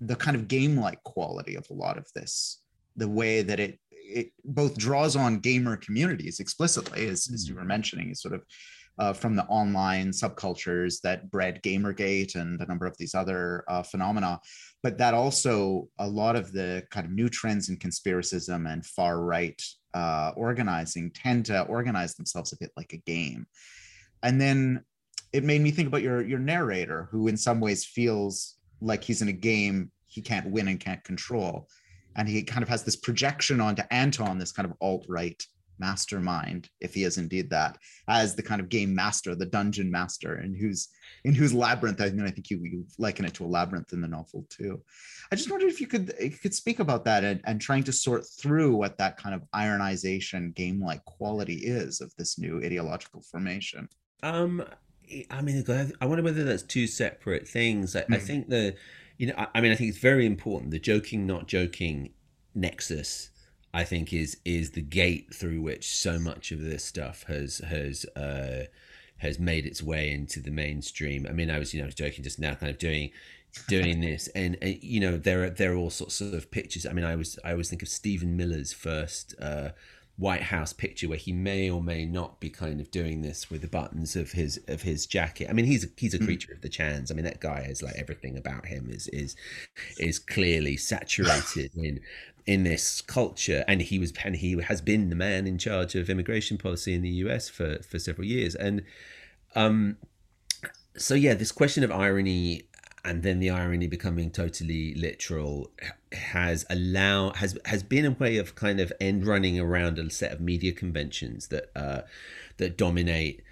[0.01, 2.63] the kind of game-like quality of a lot of this,
[2.97, 7.61] the way that it it both draws on gamer communities explicitly, as, as you were
[7.61, 7.69] mm-hmm.
[7.69, 8.43] mentioning, is sort of
[8.99, 13.83] uh, from the online subcultures that bred Gamergate and a number of these other uh,
[13.83, 14.41] phenomena,
[14.83, 19.23] but that also a lot of the kind of new trends in conspiracism and far
[19.23, 19.63] right
[19.95, 23.47] uh, organizing tend to organize themselves a bit like a game.
[24.23, 24.85] And then
[25.33, 29.23] it made me think about your your narrator who in some ways feels like he's
[29.23, 31.69] in a game he can't win and can't control.
[32.17, 35.43] And he kind of has this projection onto anton this kind of alt-right
[35.81, 37.77] mastermind if he is indeed that
[38.09, 40.89] as the kind of game master the dungeon master and who's
[41.25, 44.01] in whose labyrinth i mean i think you, you liken it to a labyrinth in
[44.01, 44.81] the novel too
[45.33, 47.83] i just wondered if you could if you could speak about that and, and trying
[47.83, 52.63] to sort through what that kind of ironization game like quality is of this new
[52.63, 53.89] ideological formation
[54.23, 54.63] um,
[55.31, 55.65] I mean,
[56.01, 57.97] I wonder whether that's two separate things.
[57.97, 58.15] I, mm.
[58.15, 58.25] I hmm.
[58.25, 58.75] think the,
[59.19, 60.71] you know, I, I, mean, I think it's very important.
[60.71, 62.11] The joking, not joking
[62.55, 63.30] nexus,
[63.73, 68.05] I think, is is the gate through which so much of this stuff has has
[68.17, 68.65] uh,
[69.19, 71.27] has made its way into the mainstream.
[71.29, 73.11] I mean, I was you know I was joking just now, kind of doing
[73.69, 76.85] doing this, and, and you know there are there are all sorts of pictures.
[76.85, 79.35] I mean, I was I always think of Stephen Miller's first.
[79.41, 79.71] Uh,
[80.21, 83.63] White House picture where he may or may not be kind of doing this with
[83.63, 85.49] the buttons of his of his jacket.
[85.49, 86.27] I mean, he's a, he's a hmm.
[86.27, 87.11] creature of the chans.
[87.11, 89.35] I mean, that guy is like everything about him is is
[89.99, 92.01] is clearly saturated in
[92.47, 96.11] in this culture, and he was and he has been the man in charge of
[96.11, 97.49] immigration policy in the U.S.
[97.49, 98.83] for for several years, and
[99.55, 99.97] um,
[100.99, 102.65] so yeah, this question of irony
[103.05, 105.71] and then the irony becoming totally literal
[106.13, 110.33] has allowed has has been a way of kind of end running around a set
[110.33, 112.03] of media conventions that uh,
[112.59, 113.43] that dominate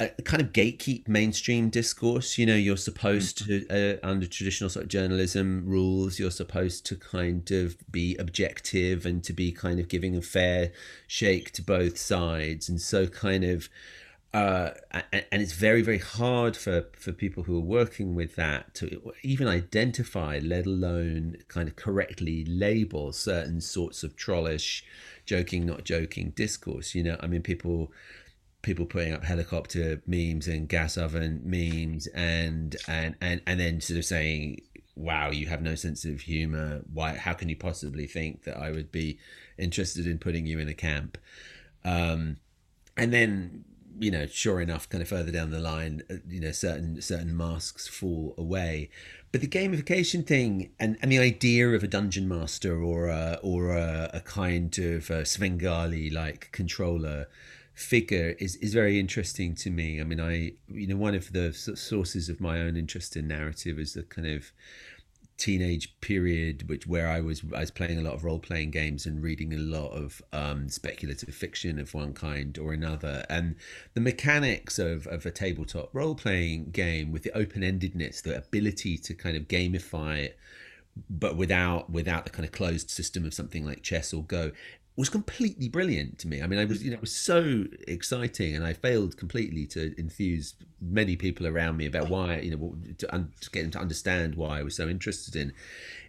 [0.00, 2.38] a kind of gatekeep mainstream discourse.
[2.38, 6.96] You know, you're supposed to uh, under traditional sort of journalism rules, you're supposed to
[6.96, 10.72] kind of be objective and to be kind of giving a fair
[11.06, 13.68] shake to both sides, and so kind of
[14.34, 14.70] uh,
[15.12, 19.46] and it's very very hard for for people who are working with that to even
[19.46, 24.84] identify let alone kind of correctly label certain sorts of trollish
[25.24, 27.16] joking not joking discourse you know?
[27.20, 27.92] I mean people
[28.62, 33.98] people putting up helicopter memes and gas oven memes and and and, and then sort
[33.98, 34.60] of saying
[34.96, 36.82] wow you have no sense of humor.
[36.92, 39.18] Why how can you possibly think that i would be
[39.58, 41.18] interested in putting you in a camp?
[41.84, 42.38] Um,
[42.96, 43.64] and then
[43.98, 47.36] you know, sure enough, kind of further down the line, uh, you know, certain certain
[47.36, 48.90] masks fall away.
[49.32, 53.72] But the gamification thing and, and the idea of a dungeon master or a, or
[53.72, 57.26] a, a kind of a Svengali like controller
[57.74, 60.00] figure is, is very interesting to me.
[60.00, 63.78] I mean, I you know one of the sources of my own interest in narrative
[63.78, 64.52] is the kind of
[65.36, 69.04] teenage period which where I was I was playing a lot of role playing games
[69.04, 73.24] and reading a lot of um, speculative fiction of one kind or another.
[73.28, 73.56] And
[73.94, 78.96] the mechanics of, of a tabletop role playing game with the open endedness the ability
[78.98, 80.38] to kind of gamify it
[81.10, 84.52] but without without the kind of closed system of something like chess or go
[84.96, 86.40] was completely brilliant to me.
[86.40, 86.84] I mean, I was, mm.
[86.84, 91.76] you know, it was so exciting, and I failed completely to enthuse many people around
[91.76, 94.88] me about why, you know, to, to get them to understand why I was so
[94.88, 95.52] interested in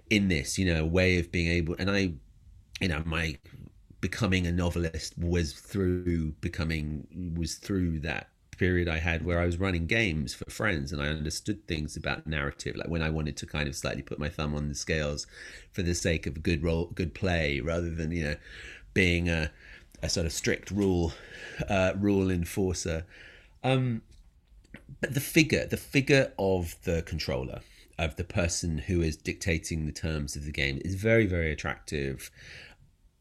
[0.10, 1.76] in this, you know, a way of being able.
[1.80, 2.14] And I,
[2.80, 3.38] you know, my
[4.02, 9.60] becoming a novelist was through becoming was through that period I had where I was
[9.60, 13.46] running games for friends and I understood things about narrative, like when I wanted to
[13.46, 15.28] kind of slightly put my thumb on the scales
[15.72, 18.36] for the sake of good role, good play, rather than you know
[18.96, 19.52] being a,
[20.02, 21.14] a sort of strict rule
[21.70, 23.06] uh, rule enforcer.
[23.64, 24.02] Um,
[25.02, 27.62] but the figure, the figure of the controller,
[28.00, 32.32] of the person who is dictating the terms of the game, is very, very attractive.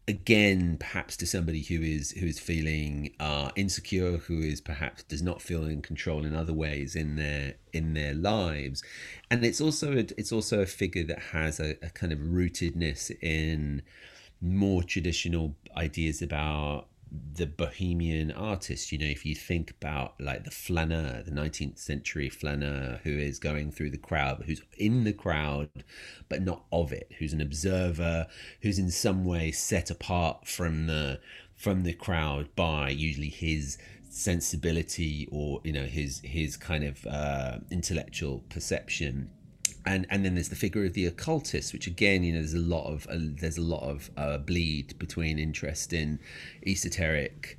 [0.06, 5.22] Again, perhaps to somebody who is who is feeling uh, insecure, who is perhaps does
[5.22, 8.82] not feel in control in other ways in their in their lives,
[9.30, 13.10] and it's also a, it's also a figure that has a, a kind of rootedness
[13.22, 13.80] in
[14.44, 16.86] more traditional ideas about
[17.34, 18.92] the bohemian artist.
[18.92, 23.38] You know if you think about like the flaneur the 19th century flaneur who is
[23.38, 25.68] going through the crowd who's in the crowd
[26.28, 28.26] but not of it who's an observer
[28.62, 31.20] who's in some way set apart from the
[31.54, 33.78] from the crowd by usually his
[34.10, 39.30] sensibility or you know his his kind of uh, intellectual perception
[39.86, 42.58] and and then there's the figure of the occultist, which again, you know, there's a
[42.58, 46.18] lot of uh, there's a lot of uh, bleed between interest in
[46.66, 47.58] esoteric,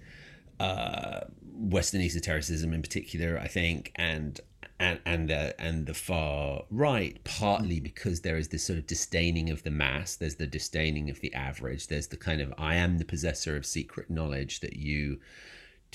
[0.60, 1.22] uh,
[1.54, 4.40] Western esotericism in particular, I think, and
[4.80, 9.50] and and the and the far right, partly because there is this sort of disdaining
[9.50, 10.16] of the mass.
[10.16, 11.88] There's the disdaining of the average.
[11.88, 15.20] There's the kind of I am the possessor of secret knowledge that you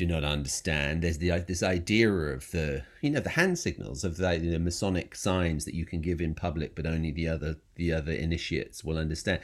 [0.00, 1.02] do not understand.
[1.02, 5.14] There's the this idea of the you know the hand signals of the, the Masonic
[5.14, 8.96] signs that you can give in public, but only the other the other initiates will
[8.96, 9.40] understand.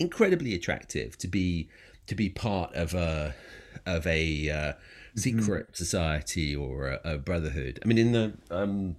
[0.00, 1.68] Incredibly attractive to be
[2.08, 3.36] to be part of a
[3.86, 4.72] of a uh,
[5.14, 5.74] secret mm-hmm.
[5.84, 7.78] society or a, a, brotherhood.
[7.84, 8.96] I mean, in the um,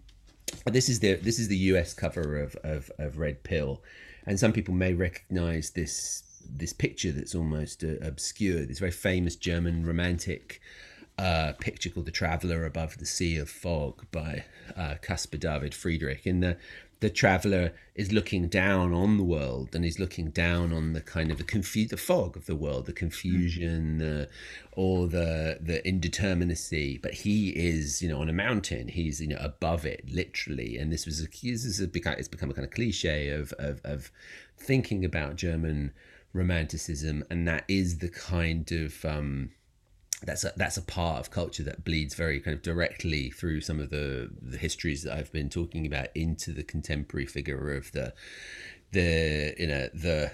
[0.63, 1.93] this is the this is the U.S.
[1.93, 3.84] cover of, of of Red Pill,
[4.25, 8.65] and some people may recognize this this picture that's almost uh, obscure.
[8.65, 10.62] This very famous German romantic
[11.17, 16.25] uh, picture called "The Traveler Above the Sea of Fog" by uh, Caspar David Friedrich.
[16.25, 16.58] And the
[17.01, 21.30] the traveler is looking down on the world, and he's looking down on the kind
[21.30, 24.28] of the confu- the fog of the world, the confusion,
[24.71, 27.01] or the the indeterminacy.
[27.01, 28.88] But he is, you know, on a mountain.
[28.88, 30.78] He's you know above it, literally.
[30.78, 33.82] And this was a this is a it's become a kind of cliche of of,
[33.84, 34.12] of
[34.58, 35.91] thinking about German
[36.34, 39.51] romanticism, and that is the kind of um,
[40.25, 43.79] that's a that's a part of culture that bleeds very kind of directly through some
[43.79, 48.13] of the the histories that I've been talking about into the contemporary figure of the
[48.91, 50.31] the you know the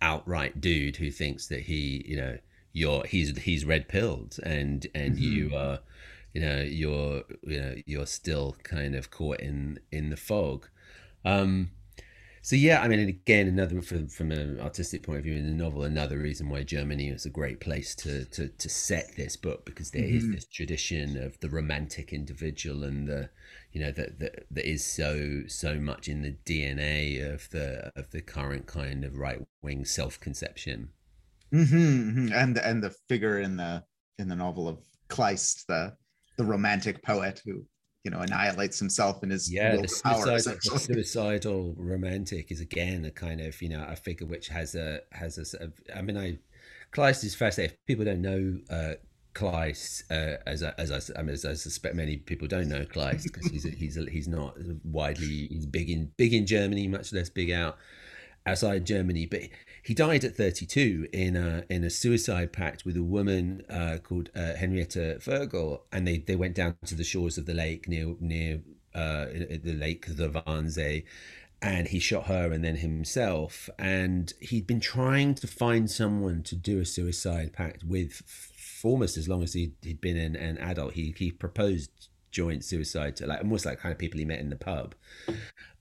[0.00, 2.38] alt-right dude who thinks that he you know
[2.72, 5.22] you're he's he's red pilled and and mm-hmm.
[5.24, 5.80] you are
[6.32, 10.68] you know you're you know you're still kind of caught in in the fog
[11.24, 11.70] um
[12.44, 15.64] so yeah, I mean, again, another from from an artistic point of view in the
[15.64, 19.64] novel, another reason why Germany is a great place to to, to set this book
[19.64, 20.16] because there mm-hmm.
[20.16, 23.30] is this tradition of the romantic individual and the
[23.70, 28.10] you know that that that is so so much in the DNA of the of
[28.10, 30.88] the current kind of right wing self conception.
[31.52, 32.32] Mm-hmm, mm-hmm.
[32.32, 33.84] And and the figure in the
[34.18, 34.78] in the novel of
[35.08, 35.96] Kleist, the
[36.38, 37.64] the romantic poet who
[38.04, 43.10] you know annihilates himself in his yeah the suicidal, the suicidal, romantic is again a
[43.10, 46.38] kind of you know a figure which has a has a, a I mean I
[46.92, 47.74] Kleist is fascinating.
[47.74, 48.94] If people don't know uh
[49.34, 52.84] Kleist uh, as I, as I, I, mean, as I suspect many people don't know
[52.84, 56.86] Kleist because he's a, he's a, he's not widely he's big in big in Germany
[56.88, 57.78] much less big out
[58.46, 59.26] outside Germany.
[59.26, 59.42] But
[59.82, 64.30] he died at 32 in a in a suicide pact with a woman uh, called
[64.34, 68.14] uh, Henrietta Vogel, and they, they went down to the shores of the lake near
[68.20, 68.60] near
[68.94, 71.04] uh, the lake the Wannsee,
[71.60, 73.68] and he shot her and then himself.
[73.76, 79.16] And he'd been trying to find someone to do a suicide pact with for almost
[79.16, 80.92] as long as he'd, he'd been an, an adult.
[80.92, 84.50] He he proposed joint suicide to like almost like kind of people he met in
[84.50, 84.94] the pub.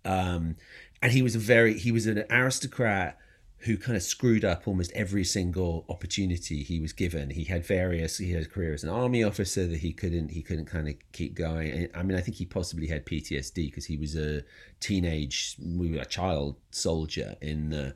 [0.04, 0.56] Um,
[1.04, 3.20] and he was a very he was an aristocrat
[3.64, 7.30] who kind of screwed up almost every single opportunity he was given.
[7.30, 8.18] He had various.
[8.18, 10.30] He had a career as an army officer that he couldn't.
[10.30, 11.88] He couldn't kind of keep going.
[11.94, 14.44] I mean, I think he possibly had PTSD because he was a
[14.80, 17.96] teenage, we were a child soldier in the,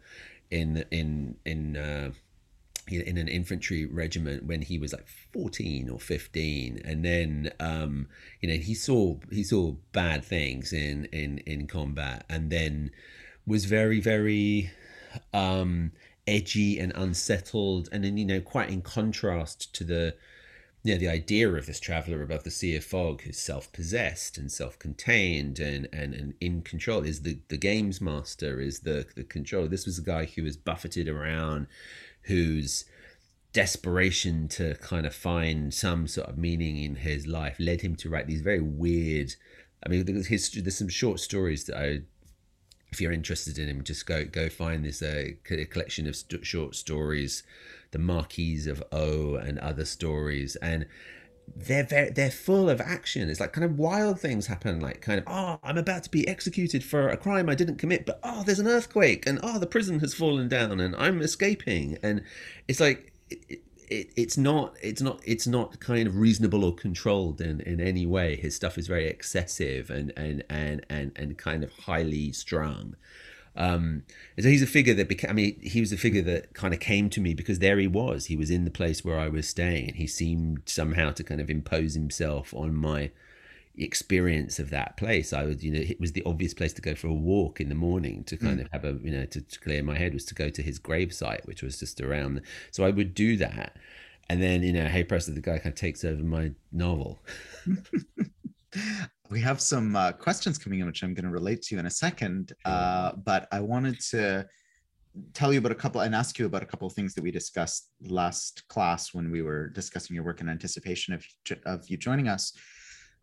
[0.51, 1.77] in in in.
[1.77, 2.11] Uh,
[2.87, 8.07] in an infantry regiment when he was like 14 or 15 and then um
[8.41, 12.91] you know he saw he saw bad things in in in combat and then
[13.47, 14.69] was very very
[15.33, 15.91] um,
[16.27, 20.15] edgy and unsettled, and then you know quite in contrast to the
[20.83, 24.51] you know, the idea of this traveler above the sea of fog who's self-possessed and
[24.51, 29.67] self-contained and, and, and in control is the, the games master is the, the controller.
[29.67, 31.65] This was a guy who was buffeted around
[32.25, 32.85] whose
[33.55, 38.09] desperation to kind of find some sort of meaning in his life led him to
[38.09, 39.33] write these very weird
[39.85, 42.01] i mean his, there's some short stories that i
[42.95, 46.75] if you're interested in him, just go go find this uh, collection of st- short
[46.75, 47.43] stories,
[47.91, 50.85] the Marquise of O and other stories, and
[51.53, 53.29] they're very, they're full of action.
[53.29, 56.25] It's like kind of wild things happen, like kind of oh, I'm about to be
[56.25, 59.67] executed for a crime I didn't commit, but oh, there's an earthquake, and oh, the
[59.67, 62.23] prison has fallen down, and I'm escaping, and
[62.67, 63.11] it's like.
[63.29, 67.79] It, it, it's not it's not it's not kind of reasonable or controlled in, in
[67.79, 72.31] any way his stuff is very excessive and and and and, and kind of highly
[72.31, 72.95] strung
[73.57, 74.03] um,
[74.37, 76.79] so he's a figure that became, I mean, he was a figure that kind of
[76.79, 78.25] came to me because there he was.
[78.25, 79.87] He was in the place where I was staying.
[79.87, 83.11] And he seemed somehow to kind of impose himself on my
[83.77, 85.33] experience of that place.
[85.33, 87.69] I would, you know, it was the obvious place to go for a walk in
[87.69, 88.65] the morning to kind mm.
[88.65, 90.79] of have a, you know, to, to clear my head was to go to his
[90.79, 92.41] gravesite, which was just around.
[92.71, 93.77] So I would do that.
[94.29, 97.19] And then, you know, hey, Presto, the guy kind of takes over my novel.
[99.29, 101.91] we have some uh, questions coming in, which I'm going to relate to in a
[101.91, 102.53] second.
[102.63, 104.47] Uh, but I wanted to
[105.33, 107.31] tell you about a couple and ask you about a couple of things that we
[107.31, 111.25] discussed last class when we were discussing your work in anticipation of,
[111.65, 112.53] of you joining us.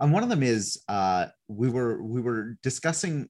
[0.02, 3.28] And one of them is uh, we were we were discussing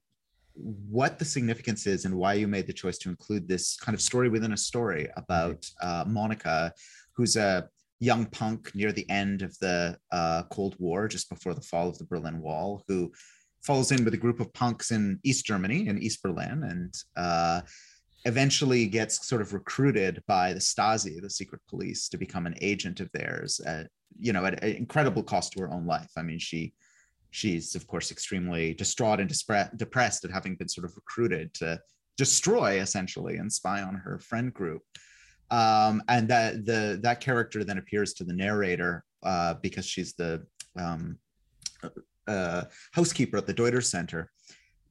[0.55, 4.01] what the significance is and why you made the choice to include this kind of
[4.01, 6.73] story within a story about uh, Monica,
[7.15, 7.69] who's a
[7.99, 11.97] young punk near the end of the uh, Cold War, just before the fall of
[11.99, 13.11] the Berlin Wall, who
[13.61, 17.61] falls in with a group of punks in East Germany, in East Berlin, and uh,
[18.25, 22.99] eventually gets sort of recruited by the Stasi, the secret police, to become an agent
[22.99, 23.61] of theirs.
[24.19, 26.11] You know, at an incredible cost to her own life.
[26.17, 26.73] I mean, she
[27.31, 29.33] she's of course extremely distraught and
[29.75, 31.79] depressed at having been sort of recruited to
[32.15, 34.83] destroy essentially and spy on her friend group
[35.53, 40.43] um, and that the that character then appears to the narrator uh, because she's the
[40.79, 41.17] um,
[42.27, 44.31] uh, housekeeper at the Deuter Center,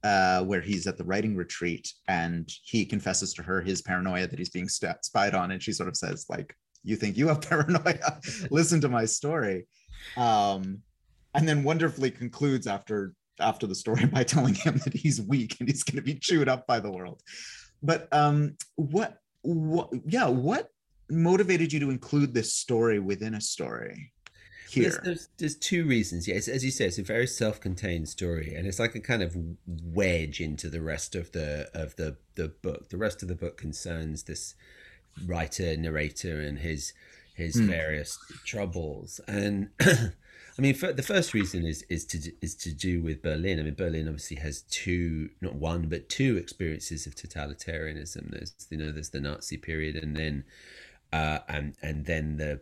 [0.03, 4.39] uh, where he's at the writing retreat, and he confesses to her his paranoia that
[4.39, 7.41] he's being st- spied on, and she sort of says like, "You think you have
[7.49, 8.19] paranoia?
[8.49, 9.67] Listen to my story,"
[10.17, 10.81] um,
[11.33, 15.67] and then wonderfully concludes after after the story by telling him that he's weak and
[15.69, 17.21] he's going to be chewed up by the world.
[17.81, 20.69] But um, what what yeah what
[21.09, 24.11] motivated you to include this story within a story
[24.69, 28.55] here there's, there's, there's two reasons yes as you say it's a very self-contained story
[28.55, 29.35] and it's like a kind of
[29.67, 33.57] wedge into the rest of the of the the book the rest of the book
[33.57, 34.55] concerns this
[35.25, 36.93] writer narrator and his
[37.35, 37.67] his mm.
[37.67, 39.69] various troubles and
[40.57, 43.59] I mean, for, the first reason is is to is to do with Berlin.
[43.59, 48.29] I mean, Berlin obviously has two, not one, but two experiences of totalitarianism.
[48.29, 50.43] There's you know, there's the Nazi period, and then
[51.11, 52.61] uh, and and then the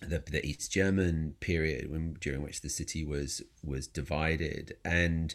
[0.00, 5.34] the, the East German period when during which the city was was divided and.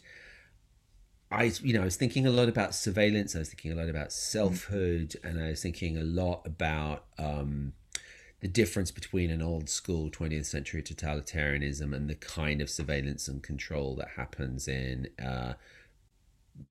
[1.32, 3.36] I, you know, I was thinking a lot about surveillance.
[3.36, 7.74] I was thinking a lot about selfhood, and I was thinking a lot about um,
[8.42, 13.42] the difference between an old school 20th century totalitarianism and the kind of surveillance and
[13.42, 15.54] control that happens in uh,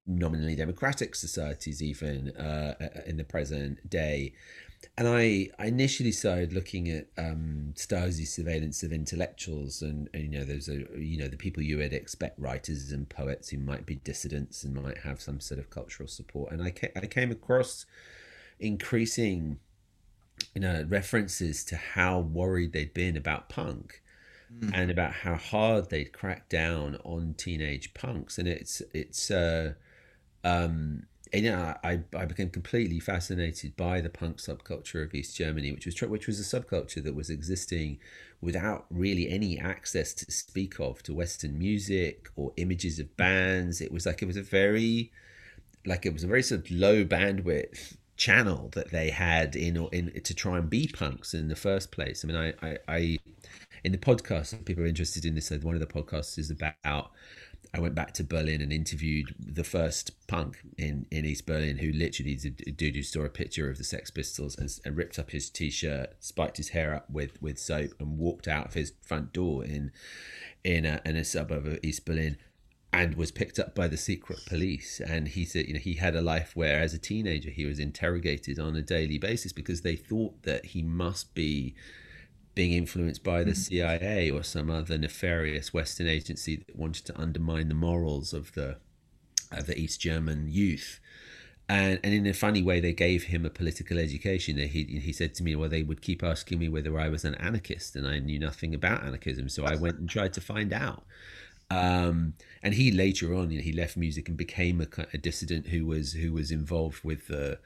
[0.06, 2.74] nominally democratic societies, even uh,
[3.06, 4.34] in the present day.
[4.96, 10.38] And I, I initially started looking at um, Stasi surveillance of intellectuals, and, and you
[10.38, 13.86] know, those are you know the people you would expect writers and poets who might
[13.86, 16.52] be dissidents and might have some sort of cultural support.
[16.52, 17.86] And I came, I came across
[18.58, 19.58] increasing
[20.54, 24.02] you know references to how worried they'd been about punk
[24.52, 24.70] mm.
[24.74, 29.72] and about how hard they'd cracked down on teenage punks and it's it's uh
[30.44, 35.72] um and, know, I, I became completely fascinated by the punk subculture of East Germany,
[35.72, 37.98] which was which was a subculture that was existing
[38.40, 43.80] without really any access to speak of to Western music or images of bands.
[43.80, 45.12] It was like it was a very
[45.86, 49.88] like it was a very sort of low bandwidth channel that they had in or
[49.92, 52.24] in to try and be punks in the first place.
[52.24, 53.18] I mean, I, I, I
[53.84, 55.50] in the podcast, people are interested in this.
[55.50, 57.12] One of the podcasts is about.
[57.72, 61.92] I went back to Berlin and interviewed the first punk in, in East Berlin who
[61.92, 65.30] literally a dude who saw a picture of the Sex Pistols and, and ripped up
[65.30, 69.32] his t-shirt, spiked his hair up with, with soap, and walked out of his front
[69.32, 69.92] door in
[70.64, 72.36] in a, in a suburb of East Berlin
[72.92, 75.00] and was picked up by the secret police.
[75.00, 77.78] And he said you know he had a life where as a teenager he was
[77.78, 81.76] interrogated on a daily basis because they thought that he must be
[82.60, 83.58] being influenced by the mm-hmm.
[83.58, 88.76] CIA or some other nefarious western agency that wanted to undermine the morals of the
[89.50, 91.00] of the East German youth.
[91.70, 94.58] And, and in a funny way they gave him a political education.
[94.58, 97.34] He, he said to me well they would keep asking me whether I was an
[97.36, 99.48] anarchist and I knew nothing about anarchism.
[99.48, 101.04] So I went and tried to find out.
[101.70, 105.68] Um, and he later on, you know, he left music and became a, a, dissident
[105.68, 107.58] who was who was involved with the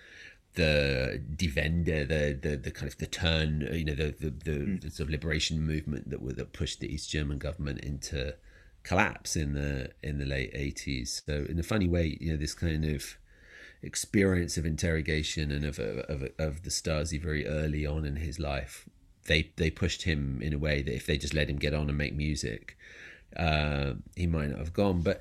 [0.55, 4.81] the defender, the the the kind of the turn, you know, the the, the, mm.
[4.81, 8.37] the sort of liberation movement that were, that pushed the East German government into
[8.83, 11.23] collapse in the in the late eighties.
[11.27, 13.17] So in a funny way, you know, this kind of
[13.83, 18.89] experience of interrogation and of of of the Stasi very early on in his life,
[19.27, 21.89] they they pushed him in a way that if they just let him get on
[21.89, 22.77] and make music,
[23.37, 25.03] uh, he might not have gone.
[25.03, 25.21] But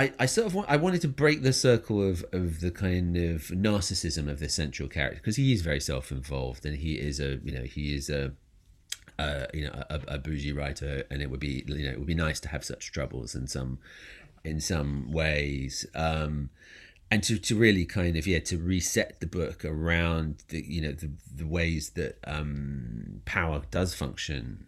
[0.00, 3.18] I, I sort of want, I wanted to break the circle of, of the kind
[3.18, 7.20] of narcissism of this central character because he is very self involved and he is
[7.20, 8.32] a you know he is a
[9.18, 12.06] uh, you know a, a bougie writer and it would be you know it would
[12.06, 13.78] be nice to have such troubles in some
[14.42, 16.48] in some ways um,
[17.10, 20.92] and to, to really kind of yeah to reset the book around the you know
[20.92, 24.64] the, the ways that um, power does function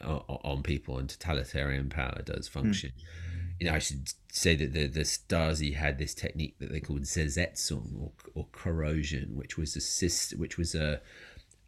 [0.00, 2.92] on, on, people and totalitarian power does function.
[2.98, 3.24] Mm
[3.64, 7.02] you know, I should say that the the Stasi had this technique that they called
[7.02, 11.00] Zersetzung or, or corrosion, which was a which was a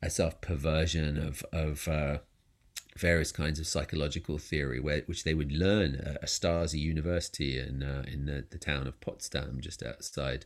[0.03, 2.19] a sort of perversion of of uh,
[2.99, 7.83] various kinds of psychological theory, where which they would learn at a Stasi university in
[7.83, 10.45] uh, in the, the town of Potsdam, just outside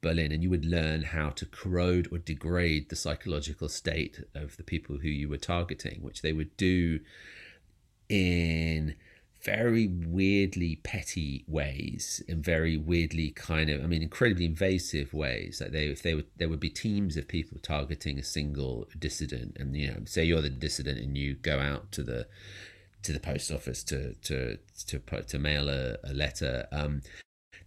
[0.00, 4.64] Berlin, and you would learn how to corrode or degrade the psychological state of the
[4.64, 6.98] people who you were targeting, which they would do
[8.08, 8.96] in
[9.42, 15.60] very weirdly petty ways in very weirdly kind of i mean incredibly invasive ways.
[15.60, 19.56] Like they if they would there would be teams of people targeting a single dissident
[19.58, 22.26] and you know say you're the dissident and you go out to the
[23.02, 27.02] to the post office to to to put to mail a, a letter um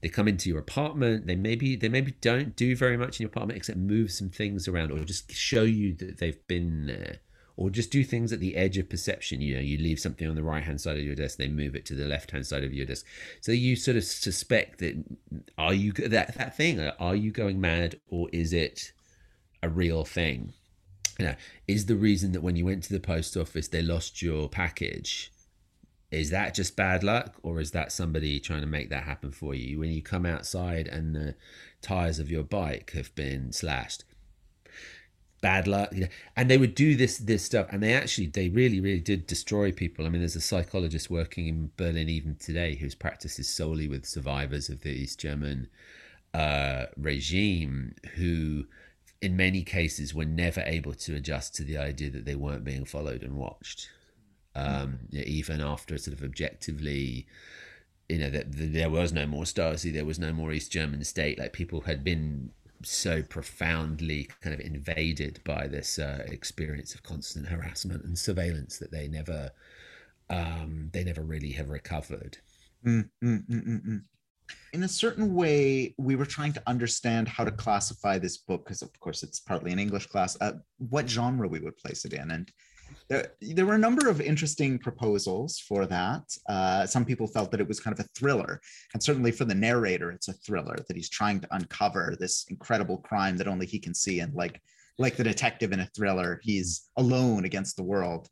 [0.01, 1.27] they come into your apartment.
[1.27, 4.67] They maybe they maybe don't do very much in your apartment except move some things
[4.67, 7.19] around or just show you that they've been there
[7.61, 9.39] or just do things at the edge of perception.
[9.39, 11.75] You know, you leave something on the right hand side of your desk, they move
[11.75, 13.05] it to the left hand side of your desk.
[13.39, 14.95] So you sort of suspect that
[15.59, 16.79] are you that that thing?
[16.79, 18.93] Are you going mad, or is it
[19.61, 20.53] a real thing?
[21.19, 21.35] You know,
[21.67, 25.31] is the reason that when you went to the post office they lost your package?
[26.09, 29.53] Is that just bad luck, or is that somebody trying to make that happen for
[29.53, 29.77] you?
[29.77, 31.35] When you come outside and the
[31.83, 34.03] tires of your bike have been slashed,
[35.41, 38.49] bad luck you know, and they would do this this stuff and they actually they
[38.49, 40.05] really really did destroy people.
[40.05, 44.05] I mean there's a psychologist working in berlin even today whose practice is solely with
[44.05, 45.67] survivors of the east german
[46.33, 48.65] uh, regime who
[49.21, 52.85] in many cases were never able to adjust to the idea that they weren't being
[52.85, 53.89] followed and watched.
[54.55, 57.25] Um, even after sort of objectively
[58.09, 61.39] you know that there was no more stasi there was no more east german state
[61.39, 62.51] like people had been
[62.83, 68.91] so profoundly kind of invaded by this uh, experience of constant harassment and surveillance that
[68.91, 69.51] they never
[70.29, 72.37] um, they never really have recovered.
[72.85, 74.01] Mm, mm, mm, mm, mm.
[74.73, 78.81] in a certain way, we were trying to understand how to classify this book because,
[78.81, 80.37] of course, it's partly an English class.
[80.39, 82.51] Uh, what genre we would place it in, and
[83.11, 86.23] there, there were a number of interesting proposals for that.
[86.47, 88.61] Uh, some people felt that it was kind of a thriller,
[88.93, 92.97] and certainly for the narrator, it's a thriller that he's trying to uncover this incredible
[92.99, 94.21] crime that only he can see.
[94.21, 94.61] And like
[94.97, 98.29] like the detective in a thriller, he's alone against the world.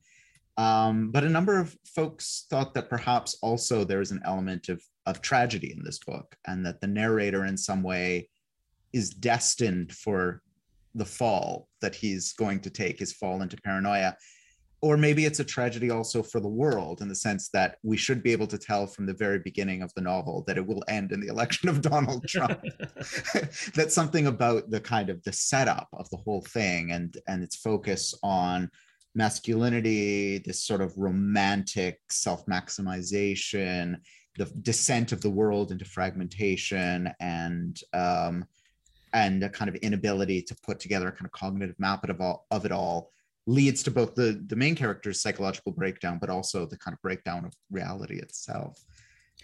[0.57, 4.81] Um, but a number of folks thought that perhaps also there is an element of
[5.05, 8.29] of tragedy in this book, and that the narrator, in some way,
[8.93, 10.41] is destined for
[10.95, 14.15] the fall that he's going to take, his fall into paranoia
[14.81, 18.23] or maybe it's a tragedy also for the world in the sense that we should
[18.23, 21.11] be able to tell from the very beginning of the novel that it will end
[21.11, 22.63] in the election of Donald Trump.
[23.75, 27.55] That's something about the kind of the setup of the whole thing and and its
[27.55, 28.69] focus on
[29.15, 33.97] masculinity, this sort of romantic self-maximization,
[34.37, 38.45] the descent of the world into fragmentation and um,
[39.13, 42.45] and a kind of inability to put together a kind of cognitive map of, all,
[42.51, 43.11] of it all
[43.49, 47.45] leads to both the the main character's psychological breakdown but also the kind of breakdown
[47.45, 48.77] of reality itself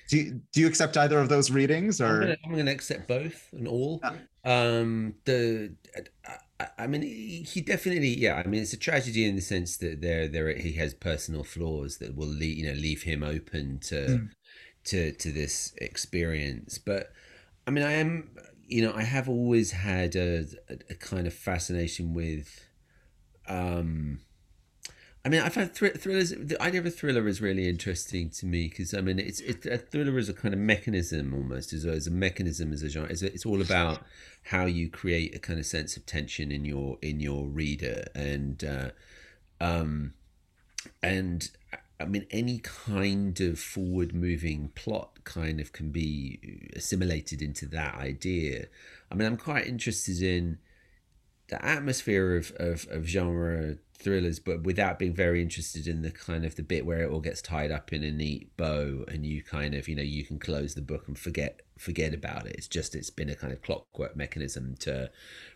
[0.10, 3.50] do you, do you accept either of those readings or i'm going to accept both
[3.54, 4.12] and all yeah.
[4.44, 5.74] um the
[6.60, 10.02] I, I mean he definitely yeah i mean it's a tragedy in the sense that
[10.02, 13.96] there there he has personal flaws that will leave you know leave him open to
[13.96, 14.30] mm.
[14.86, 17.12] to to this experience but
[17.66, 18.30] i mean i am
[18.68, 22.66] you know i have always had a, a, a kind of fascination with
[23.48, 24.20] um,
[25.26, 26.30] I mean, I find thr- thrillers.
[26.30, 29.66] The idea of a thriller is really interesting to me because I mean, it's it,
[29.66, 32.90] a thriller is a kind of mechanism almost as a, as a mechanism as a
[32.90, 33.10] genre.
[33.10, 34.02] It's, it's all about
[34.44, 38.64] how you create a kind of sense of tension in your in your reader and
[38.64, 38.90] uh,
[39.60, 40.14] um,
[41.02, 41.50] and
[42.00, 47.96] I mean, any kind of forward moving plot kind of can be assimilated into that
[47.96, 48.68] idea.
[49.10, 50.60] I mean, I'm quite interested in
[51.48, 56.46] the atmosphere of, of, of genre thrillers, but without being very interested in the kind
[56.46, 59.44] of the bit where it all gets tied up in a neat bow and you
[59.44, 62.56] kind of, you know, you can close the book and forget forget about it.
[62.56, 65.12] It's just it's been a kind of clockwork mechanism to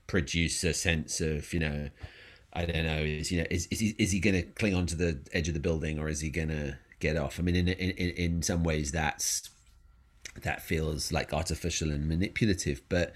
[0.08, 1.90] produce a sense of, you know,
[2.54, 5.20] I don't know, is you know, is is he, is he gonna cling onto the
[5.34, 7.40] edge of the building or is he gonna get off?
[7.40, 9.50] I mean in in in some ways that's
[10.44, 13.14] that feels like artificial and manipulative, but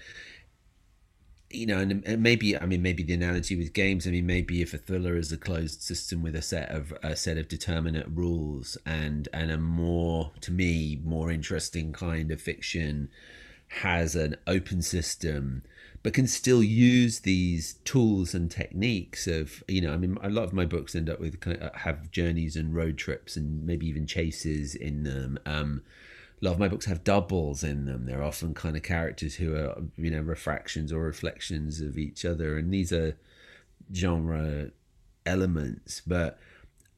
[1.54, 4.06] you know, and, and, maybe I mean maybe the analogy with games.
[4.06, 7.16] I mean maybe if a thriller is a closed system with a set of a
[7.16, 13.08] set of determinate rules and and a more to me more interesting kind of fiction
[13.68, 15.62] has an open system
[16.02, 20.44] but can still use these tools and techniques of you know i mean a lot
[20.44, 21.42] of my books end up with
[21.74, 25.82] have journeys and road trips and maybe even chases in them um,
[26.44, 28.06] lot of my books have doubles in them.
[28.06, 32.58] They're often kind of characters who are, you know, refractions or reflections of each other.
[32.58, 33.16] And these are
[33.94, 34.70] genre
[35.26, 36.02] elements.
[36.06, 36.38] But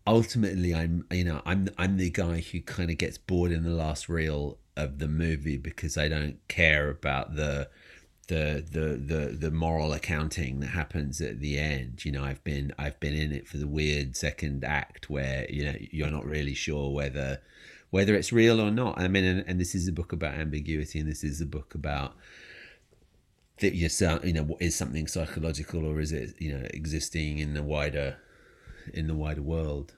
[0.07, 3.71] ultimately I'm you know, I'm I'm the guy who kind of gets bored in the
[3.71, 7.69] last reel of the movie because I don't care about the
[8.29, 12.73] the the the the moral accounting that happens at the end you know i've been
[12.77, 16.55] i've been in it for the weird second act where you know you're not really
[16.55, 17.41] sure whether
[17.91, 19.01] whether it's real or not.
[19.01, 21.75] I mean, and, and this is a book about ambiguity, and this is a book
[21.75, 22.15] about
[23.61, 27.63] that yourself, you know, is something psychological or is it, you know, existing in the
[27.63, 28.19] wider,
[28.93, 29.95] in the wider world.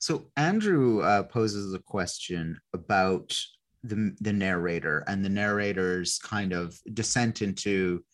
[0.00, 3.36] So Andrew uh, poses a question about
[3.84, 8.04] the the narrator and the narrator's kind of descent into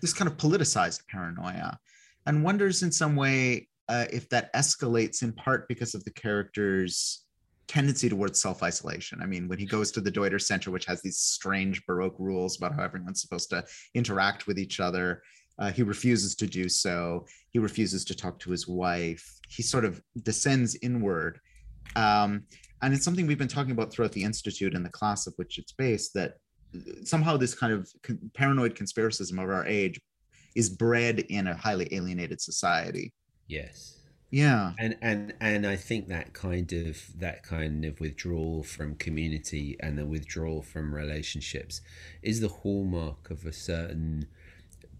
[0.00, 1.78] this kind of politicized paranoia,
[2.26, 7.23] and wonders in some way uh, if that escalates in part because of the character's
[7.66, 9.20] tendency towards self-isolation.
[9.22, 12.56] I mean, when he goes to the Deuter Center, which has these strange Baroque rules
[12.56, 15.22] about how everyone's supposed to interact with each other,
[15.58, 17.26] uh, he refuses to do so.
[17.50, 19.38] He refuses to talk to his wife.
[19.48, 21.38] He sort of descends inward.
[21.96, 22.44] Um,
[22.82, 25.58] and it's something we've been talking about throughout the Institute and the class of which
[25.58, 26.34] it's based that
[27.04, 27.88] somehow this kind of
[28.34, 30.00] paranoid conspiracism of our age
[30.56, 33.12] is bred in a highly alienated society.
[33.46, 34.03] Yes
[34.34, 39.76] yeah and and and i think that kind of that kind of withdrawal from community
[39.78, 41.80] and the withdrawal from relationships
[42.20, 44.26] is the hallmark of a certain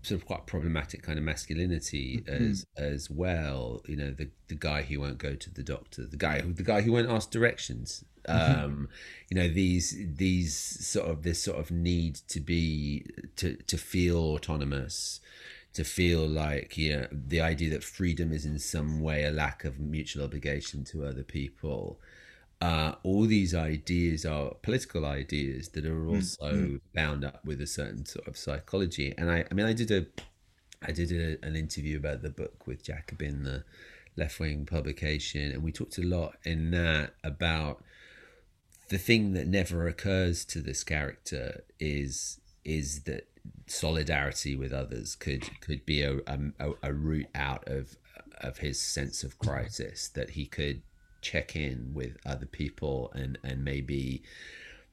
[0.02, 2.50] sort of quite problematic kind of masculinity mm-hmm.
[2.50, 6.16] as as well you know the the guy who won't go to the doctor the
[6.16, 8.64] guy who the guy who won't ask directions mm-hmm.
[8.64, 8.88] um
[9.30, 13.04] you know these these sort of this sort of need to be
[13.34, 15.18] to to feel autonomous
[15.74, 19.64] to feel like you know the idea that freedom is in some way a lack
[19.64, 22.00] of mutual obligation to other people
[22.60, 26.76] uh, all these ideas are political ideas that are hmm, also mm-hmm.
[26.94, 30.06] bound up with a certain sort of psychology and i i mean i did a
[30.82, 33.64] i did a, an interview about the book with jacobin the
[34.16, 37.82] left-wing publication and we talked a lot in that about
[38.88, 43.26] the thing that never occurs to this character is is that
[43.66, 47.96] solidarity with others could could be a, a, a route out of
[48.38, 50.82] of his sense of crisis that he could
[51.22, 54.22] check in with other people and and maybe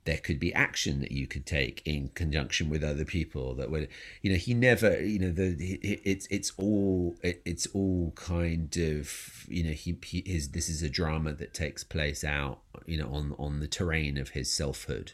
[0.05, 3.87] there could be action that you could take in conjunction with other people that would
[4.21, 9.63] you know he never you know the it's it's all it's all kind of you
[9.63, 13.35] know he, he his this is a drama that takes place out you know on
[13.37, 15.11] on the terrain of his selfhood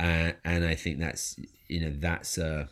[0.00, 1.38] uh, and I think that's
[1.68, 2.70] you know that's a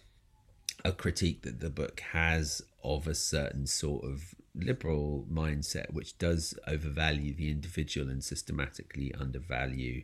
[0.84, 6.54] a critique that the book has of a certain sort of liberal mindset which does
[6.66, 10.02] overvalue the individual and systematically undervalue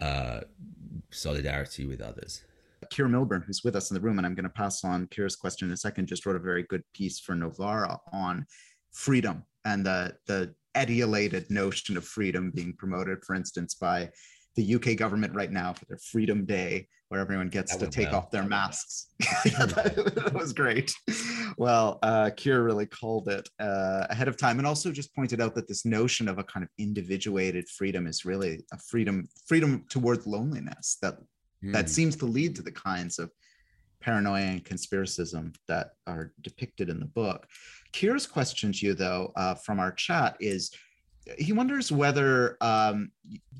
[0.00, 0.40] uh,
[1.10, 2.44] solidarity with others.
[2.90, 5.36] Keir Milburn, who's with us in the room, and I'm going to pass on Keir's
[5.36, 8.46] question in a second, just wrote a very good piece for Novara on
[8.92, 14.08] freedom and the the etiolated notion of freedom being promoted, for instance, by
[14.58, 18.10] the UK government right now for their Freedom Day, where everyone gets that to take
[18.10, 18.22] well.
[18.22, 19.06] off their masks.
[19.20, 20.92] that was great.
[21.56, 25.54] Well, uh, Keir really called it uh, ahead of time, and also just pointed out
[25.54, 30.26] that this notion of a kind of individuated freedom is really a freedom freedom towards
[30.26, 31.18] loneliness that
[31.64, 31.72] mm.
[31.72, 31.90] that hmm.
[31.90, 33.30] seems to lead to the kinds of
[34.00, 37.46] paranoia and conspiracism that are depicted in the book.
[37.92, 40.72] Keir's question to you, though, uh, from our chat is
[41.36, 43.10] he wonders whether, um,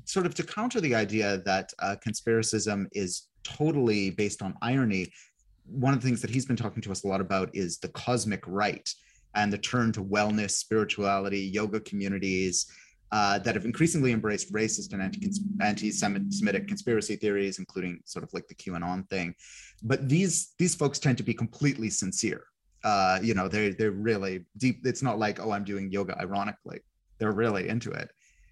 [0.05, 5.11] sort of to counter the idea that uh, conspiracism is totally based on irony,
[5.65, 7.89] one of the things that he's been talking to us a lot about is the
[7.89, 8.89] cosmic right
[9.35, 12.65] and the turn to wellness, spirituality, yoga communities
[13.11, 15.01] uh, that have increasingly embraced racist and
[15.61, 19.33] anti-Semitic conspiracy theories, including sort of like the QAnon thing.
[19.83, 22.43] But these these folks tend to be completely sincere.
[22.83, 24.85] Uh you know they're they're really deep.
[24.85, 26.79] It's not like oh i'm doing yoga ironically
[27.19, 28.09] they're really into it.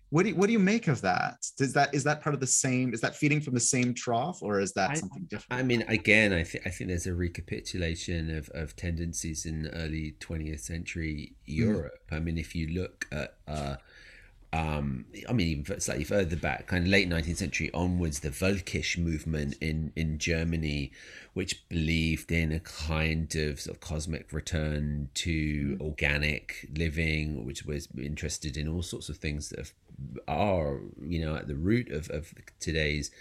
[0.09, 1.45] What do you, what do you make of that?
[1.57, 4.41] Does that is that part of the same is that feeding from the same trough
[4.41, 5.59] or is that I, something different?
[5.59, 10.15] I mean, again, I think I think there's a recapitulation of, of tendencies in early
[10.21, 11.99] 20th century Europe.
[12.09, 13.75] I mean, if you look at, uh,
[14.53, 18.97] um, I mean, even slightly further back, kind of late 19th century onwards, the Völkisch
[18.97, 20.91] movement in in Germany,
[21.33, 27.89] which believed in a kind of sort of cosmic return to organic living, which was
[27.97, 29.71] interested in all sorts of things that
[30.27, 33.11] are, you know, at the root of, of today's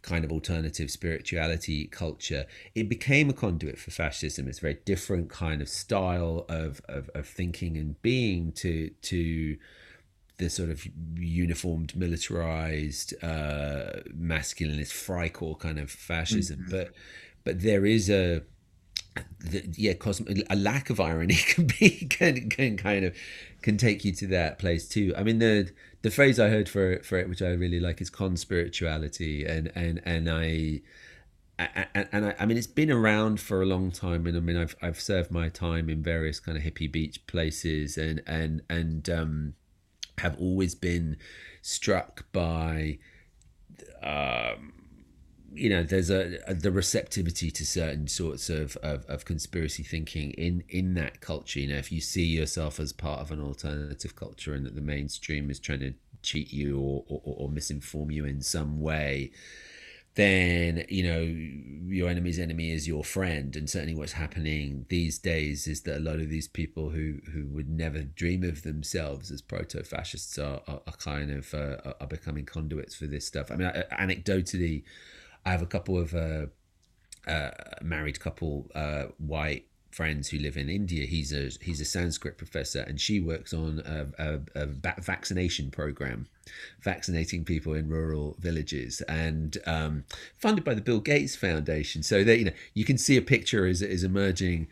[0.00, 4.48] kind of alternative spirituality culture, it became a conduit for fascism.
[4.48, 9.56] It's a very different kind of style of, of, of thinking and being to to
[10.42, 10.86] the sort of
[11.16, 16.64] uniformed, militarized, uh, masculinist, Freikorps kind of fascism.
[16.66, 16.70] Mhm.
[16.70, 16.92] But
[17.44, 18.42] but there is a
[19.40, 23.16] the, yeah, cosmic, a lack of irony can be can, can kind of
[23.60, 25.14] can take you to that place too.
[25.16, 25.70] I mean the
[26.02, 29.70] the phrase I heard for it, for it, which I really like, is conspirituality, and
[29.74, 30.82] and and I.
[31.58, 34.56] And, and I, I mean, it's been around for a long time, and I mean,
[34.56, 39.08] I've I've served my time in various kind of hippie beach places, and and and
[39.08, 39.54] um,
[40.22, 41.16] have always been
[41.62, 42.98] struck by
[44.02, 44.72] um,
[45.52, 50.30] you know there's a, a, the receptivity to certain sorts of, of, of conspiracy thinking
[50.32, 51.60] in in that culture.
[51.60, 54.80] You know if you see yourself as part of an alternative culture and that the
[54.80, 59.32] mainstream is trying to cheat you or, or, or misinform you in some way
[60.14, 63.56] then you know your enemy's enemy is your friend.
[63.56, 67.46] And certainly what's happening these days is that a lot of these people who who
[67.46, 72.44] would never dream of themselves as proto-fascists are, are, are kind of uh, are becoming
[72.44, 73.50] conduits for this stuff.
[73.50, 74.84] I mean anecdotally
[75.44, 76.46] I have a couple of uh,
[77.26, 77.50] uh,
[77.82, 81.06] married couple, uh, white friends who live in India.
[81.06, 84.66] He's a he's a Sanskrit professor, and she works on a, a, a
[85.00, 86.26] vaccination program,
[86.80, 90.04] vaccinating people in rural villages, and um,
[90.38, 92.02] funded by the Bill Gates Foundation.
[92.02, 94.68] So that you know you can see a picture is is emerging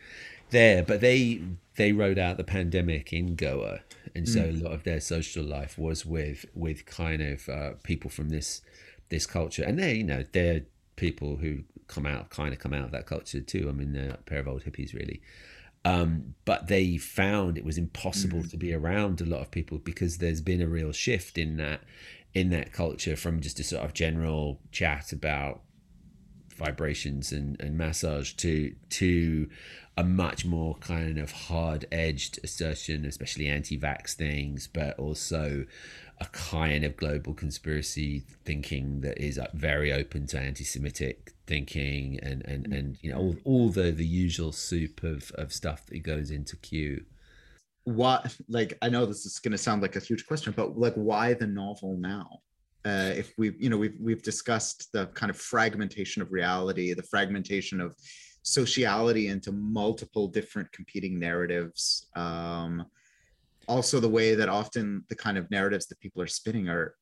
[0.51, 1.43] there, but they
[1.77, 3.81] they rode out the pandemic in Goa,
[4.15, 4.61] and so mm.
[4.61, 8.63] a lot of their social life was with with kind of uh, people from this
[9.11, 10.63] this culture, and they, you know, they're
[10.97, 11.61] people who
[11.91, 13.67] come out, kind of come out of that culture too.
[13.69, 15.21] I mean, they're a pair of old hippies, really.
[15.85, 18.51] Um, but they found it was impossible mm.
[18.51, 21.81] to be around a lot of people because there's been a real shift in that
[22.33, 25.63] in that culture from just a sort of general chat about
[26.55, 29.49] vibrations and, and massage to to
[29.97, 35.65] a much more kind of hard edged assertion, especially anti-vax things, but also
[36.21, 42.69] a kind of global conspiracy thinking that is very open to anti-Semitic thinking and and
[42.69, 42.79] mm.
[42.79, 46.57] and you know all, all the the usual soup of of stuff that goes into
[46.57, 47.05] Q.
[47.85, 50.95] What like I know this is going to sound like a huge question, but like
[50.95, 52.41] why the novel now?
[52.85, 57.03] Uh, if we you know we've we've discussed the kind of fragmentation of reality, the
[57.03, 57.97] fragmentation of
[58.43, 62.09] sociality into multiple different competing narratives.
[62.17, 62.87] Um,
[63.71, 66.95] also the way that often the kind of narratives that people are spinning are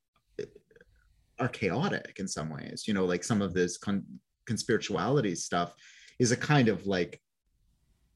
[1.40, 4.04] are chaotic in some ways you know like some of this con-
[4.48, 5.72] conspirituality stuff
[6.18, 7.20] is a kind of like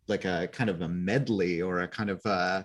[0.07, 2.65] like a kind of a medley or a kind of a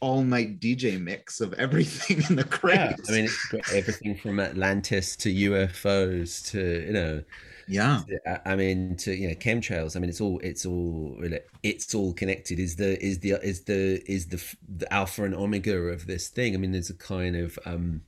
[0.00, 2.76] all night DJ mix of everything in the crate.
[2.76, 7.22] Yeah, I mean, it's got everything from Atlantis to UFOs to you know
[7.68, 8.02] yeah.
[8.44, 11.16] i mean to you know chemtrails i mean it's all it's all
[11.62, 12.58] it's all connected.
[12.58, 16.54] Is the is the is the is the, the alpha and omega of this thing?
[16.54, 18.02] I mean there's a kind of um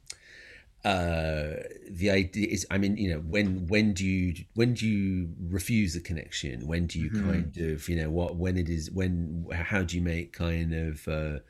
[0.82, 5.28] uh the idea is i mean you know when when do you when do you
[5.48, 6.66] refuse a connection?
[6.66, 7.30] When do you mm-hmm.
[7.30, 11.06] kind of you know what when it is when how do you make kind of
[11.08, 11.40] uh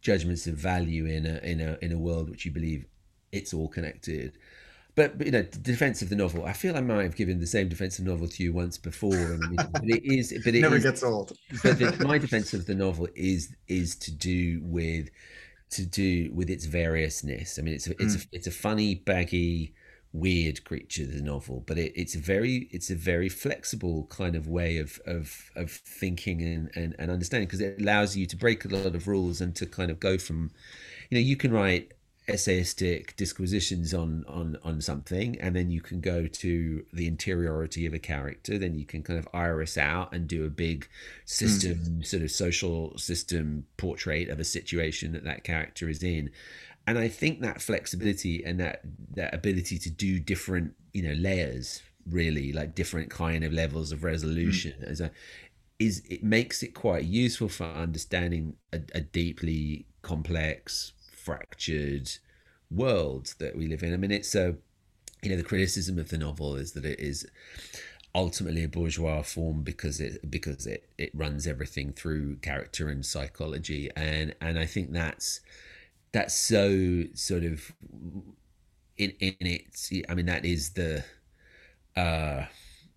[0.00, 2.86] judgments of value in a in a in a world which you believe
[3.32, 4.32] it's all connected
[4.96, 6.46] but, you know, the defense of the novel.
[6.46, 8.78] I feel I might have given the same defense of the novel to you once
[8.78, 10.32] before, and but it is.
[10.42, 11.36] But it never is, gets old.
[11.62, 15.10] but the, my defense of the novel is is to do with
[15.70, 17.58] to do with its variousness.
[17.58, 18.24] I mean, it's a, it's mm.
[18.24, 19.74] a, it's a funny, baggy,
[20.14, 21.04] weird creature.
[21.04, 24.98] The novel, but it, it's a very it's a very flexible kind of way of
[25.06, 28.94] of of thinking and and, and understanding because it allows you to break a lot
[28.94, 30.52] of rules and to kind of go from,
[31.10, 31.92] you know, you can write
[32.28, 37.94] essayistic disquisitions on on on something and then you can go to the interiority of
[37.94, 40.88] a character then you can kind of iris out and do a big
[41.24, 42.06] system mm.
[42.06, 46.28] sort of social system portrait of a situation that that character is in
[46.88, 48.80] and i think that flexibility and that
[49.14, 54.02] that ability to do different you know layers really like different kind of levels of
[54.02, 54.90] resolution mm.
[54.90, 55.12] as a
[55.78, 60.92] is it makes it quite useful for understanding a, a deeply complex,
[61.26, 62.08] fractured
[62.70, 63.92] world that we live in.
[63.92, 64.56] I mean, it's a
[65.22, 67.26] you know the criticism of the novel is that it is
[68.14, 73.90] ultimately a bourgeois form because it because it it runs everything through character and psychology
[73.96, 75.40] and and I think that's
[76.12, 77.72] that's so sort of
[78.96, 81.04] in in it I mean that is the
[81.96, 82.44] uh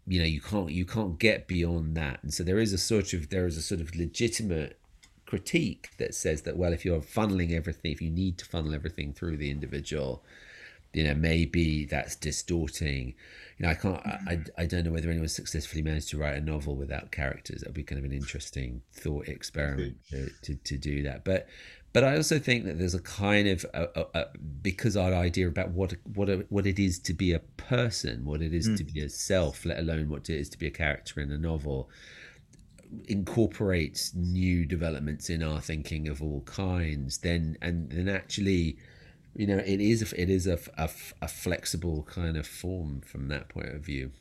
[0.08, 3.14] you know you can't you can't get beyond that and so there is a sort
[3.14, 4.80] of there is a sort of legitimate
[5.30, 9.14] critique that says that well if you're funneling everything if you need to funnel everything
[9.14, 10.24] through the individual
[10.92, 13.14] you know maybe that's distorting.
[13.60, 16.42] You know i can't I, I don't know whether anyone successfully managed to write a
[16.42, 17.60] novel without characters.
[17.60, 21.26] That would be kind of an interesting thought experiment to, to, to do that.
[21.26, 21.48] But
[21.94, 24.26] but I also think that there's a kind of a, a, a,
[24.62, 28.54] because our idea about what what what it is to be a person, what it
[28.54, 28.78] is mm.
[28.78, 31.38] to be a self, let alone what it is to be a character in a
[31.38, 31.90] novel,
[33.08, 37.18] incorporates new developments in our thinking of all kinds.
[37.20, 38.78] Then and then actually,
[39.36, 40.90] you know, it is it is a, a,
[41.22, 44.12] a flexible kind of form from that point of view.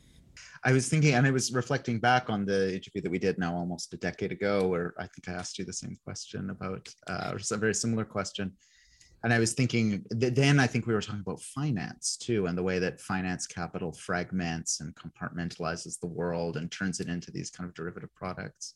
[0.63, 3.55] I was thinking, and I was reflecting back on the interview that we did now
[3.55, 7.31] almost a decade ago, where I think I asked you the same question about, uh,
[7.31, 8.51] or a very similar question.
[9.23, 12.63] And I was thinking, then I think we were talking about finance too, and the
[12.63, 17.67] way that finance capital fragments and compartmentalizes the world and turns it into these kind
[17.67, 18.75] of derivative products.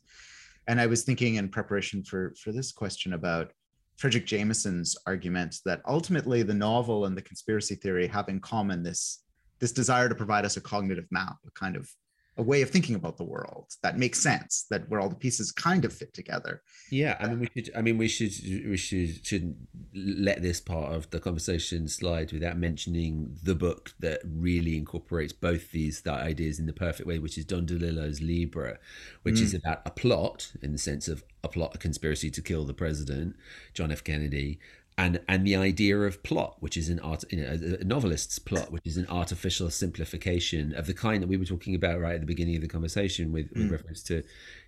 [0.68, 3.52] And I was thinking in preparation for, for this question about
[3.98, 9.20] Fredric Jameson's argument that ultimately the novel and the conspiracy theory have in common this
[9.60, 11.89] this desire to provide us a cognitive map, a kind of
[12.38, 15.52] a way of thinking about the world that makes sense, that where all the pieces
[15.52, 16.64] kind of fit together.
[16.90, 17.72] Yeah, I mean, we should.
[17.76, 18.34] I mean, we should.
[18.68, 19.56] We should shouldn't
[19.94, 25.72] let this part of the conversation slide without mentioning the book that really incorporates both
[25.72, 28.80] these ideas in the perfect way, which is Don DeLillo's Libra,
[29.22, 29.44] which mm.
[29.44, 32.74] is about a plot in the sense of a plot, a conspiracy to kill the
[32.74, 33.36] president,
[33.74, 34.04] John F.
[34.04, 34.60] Kennedy,
[34.98, 38.72] and and the idea of plot, which is an art, you know, a novelist's plot,
[38.72, 42.22] which is an artificial simplification of the kind that we were talking about right at
[42.22, 43.72] the beginning of the conversation with, with mm.
[43.72, 44.24] reference to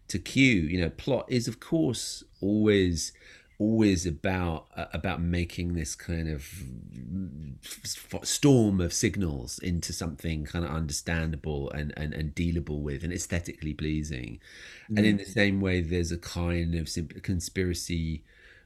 [0.08, 0.44] to Q.
[0.44, 3.14] You know, plot is of course always
[3.58, 6.46] always about uh, about making this kind of
[8.24, 13.74] storm of signals into something kind of understandable and and, and dealable with and aesthetically
[13.74, 14.40] pleasing
[14.92, 14.98] mm.
[14.98, 15.20] and in mm.
[15.20, 16.90] the same way there's a kind of
[17.24, 18.24] conspiracy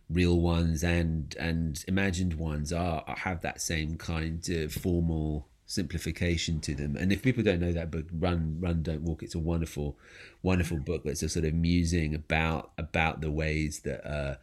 [0.10, 6.74] real ones and and imagined ones are have that same kind of formal simplification to
[6.74, 6.96] them.
[6.96, 9.98] And if people don't know that book run run don't walk it's a wonderful
[10.42, 14.36] wonderful book that's a sort of musing about about the ways that uh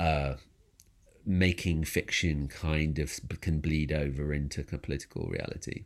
[0.00, 0.36] uh
[1.26, 5.84] making fiction kind of can bleed over into political reality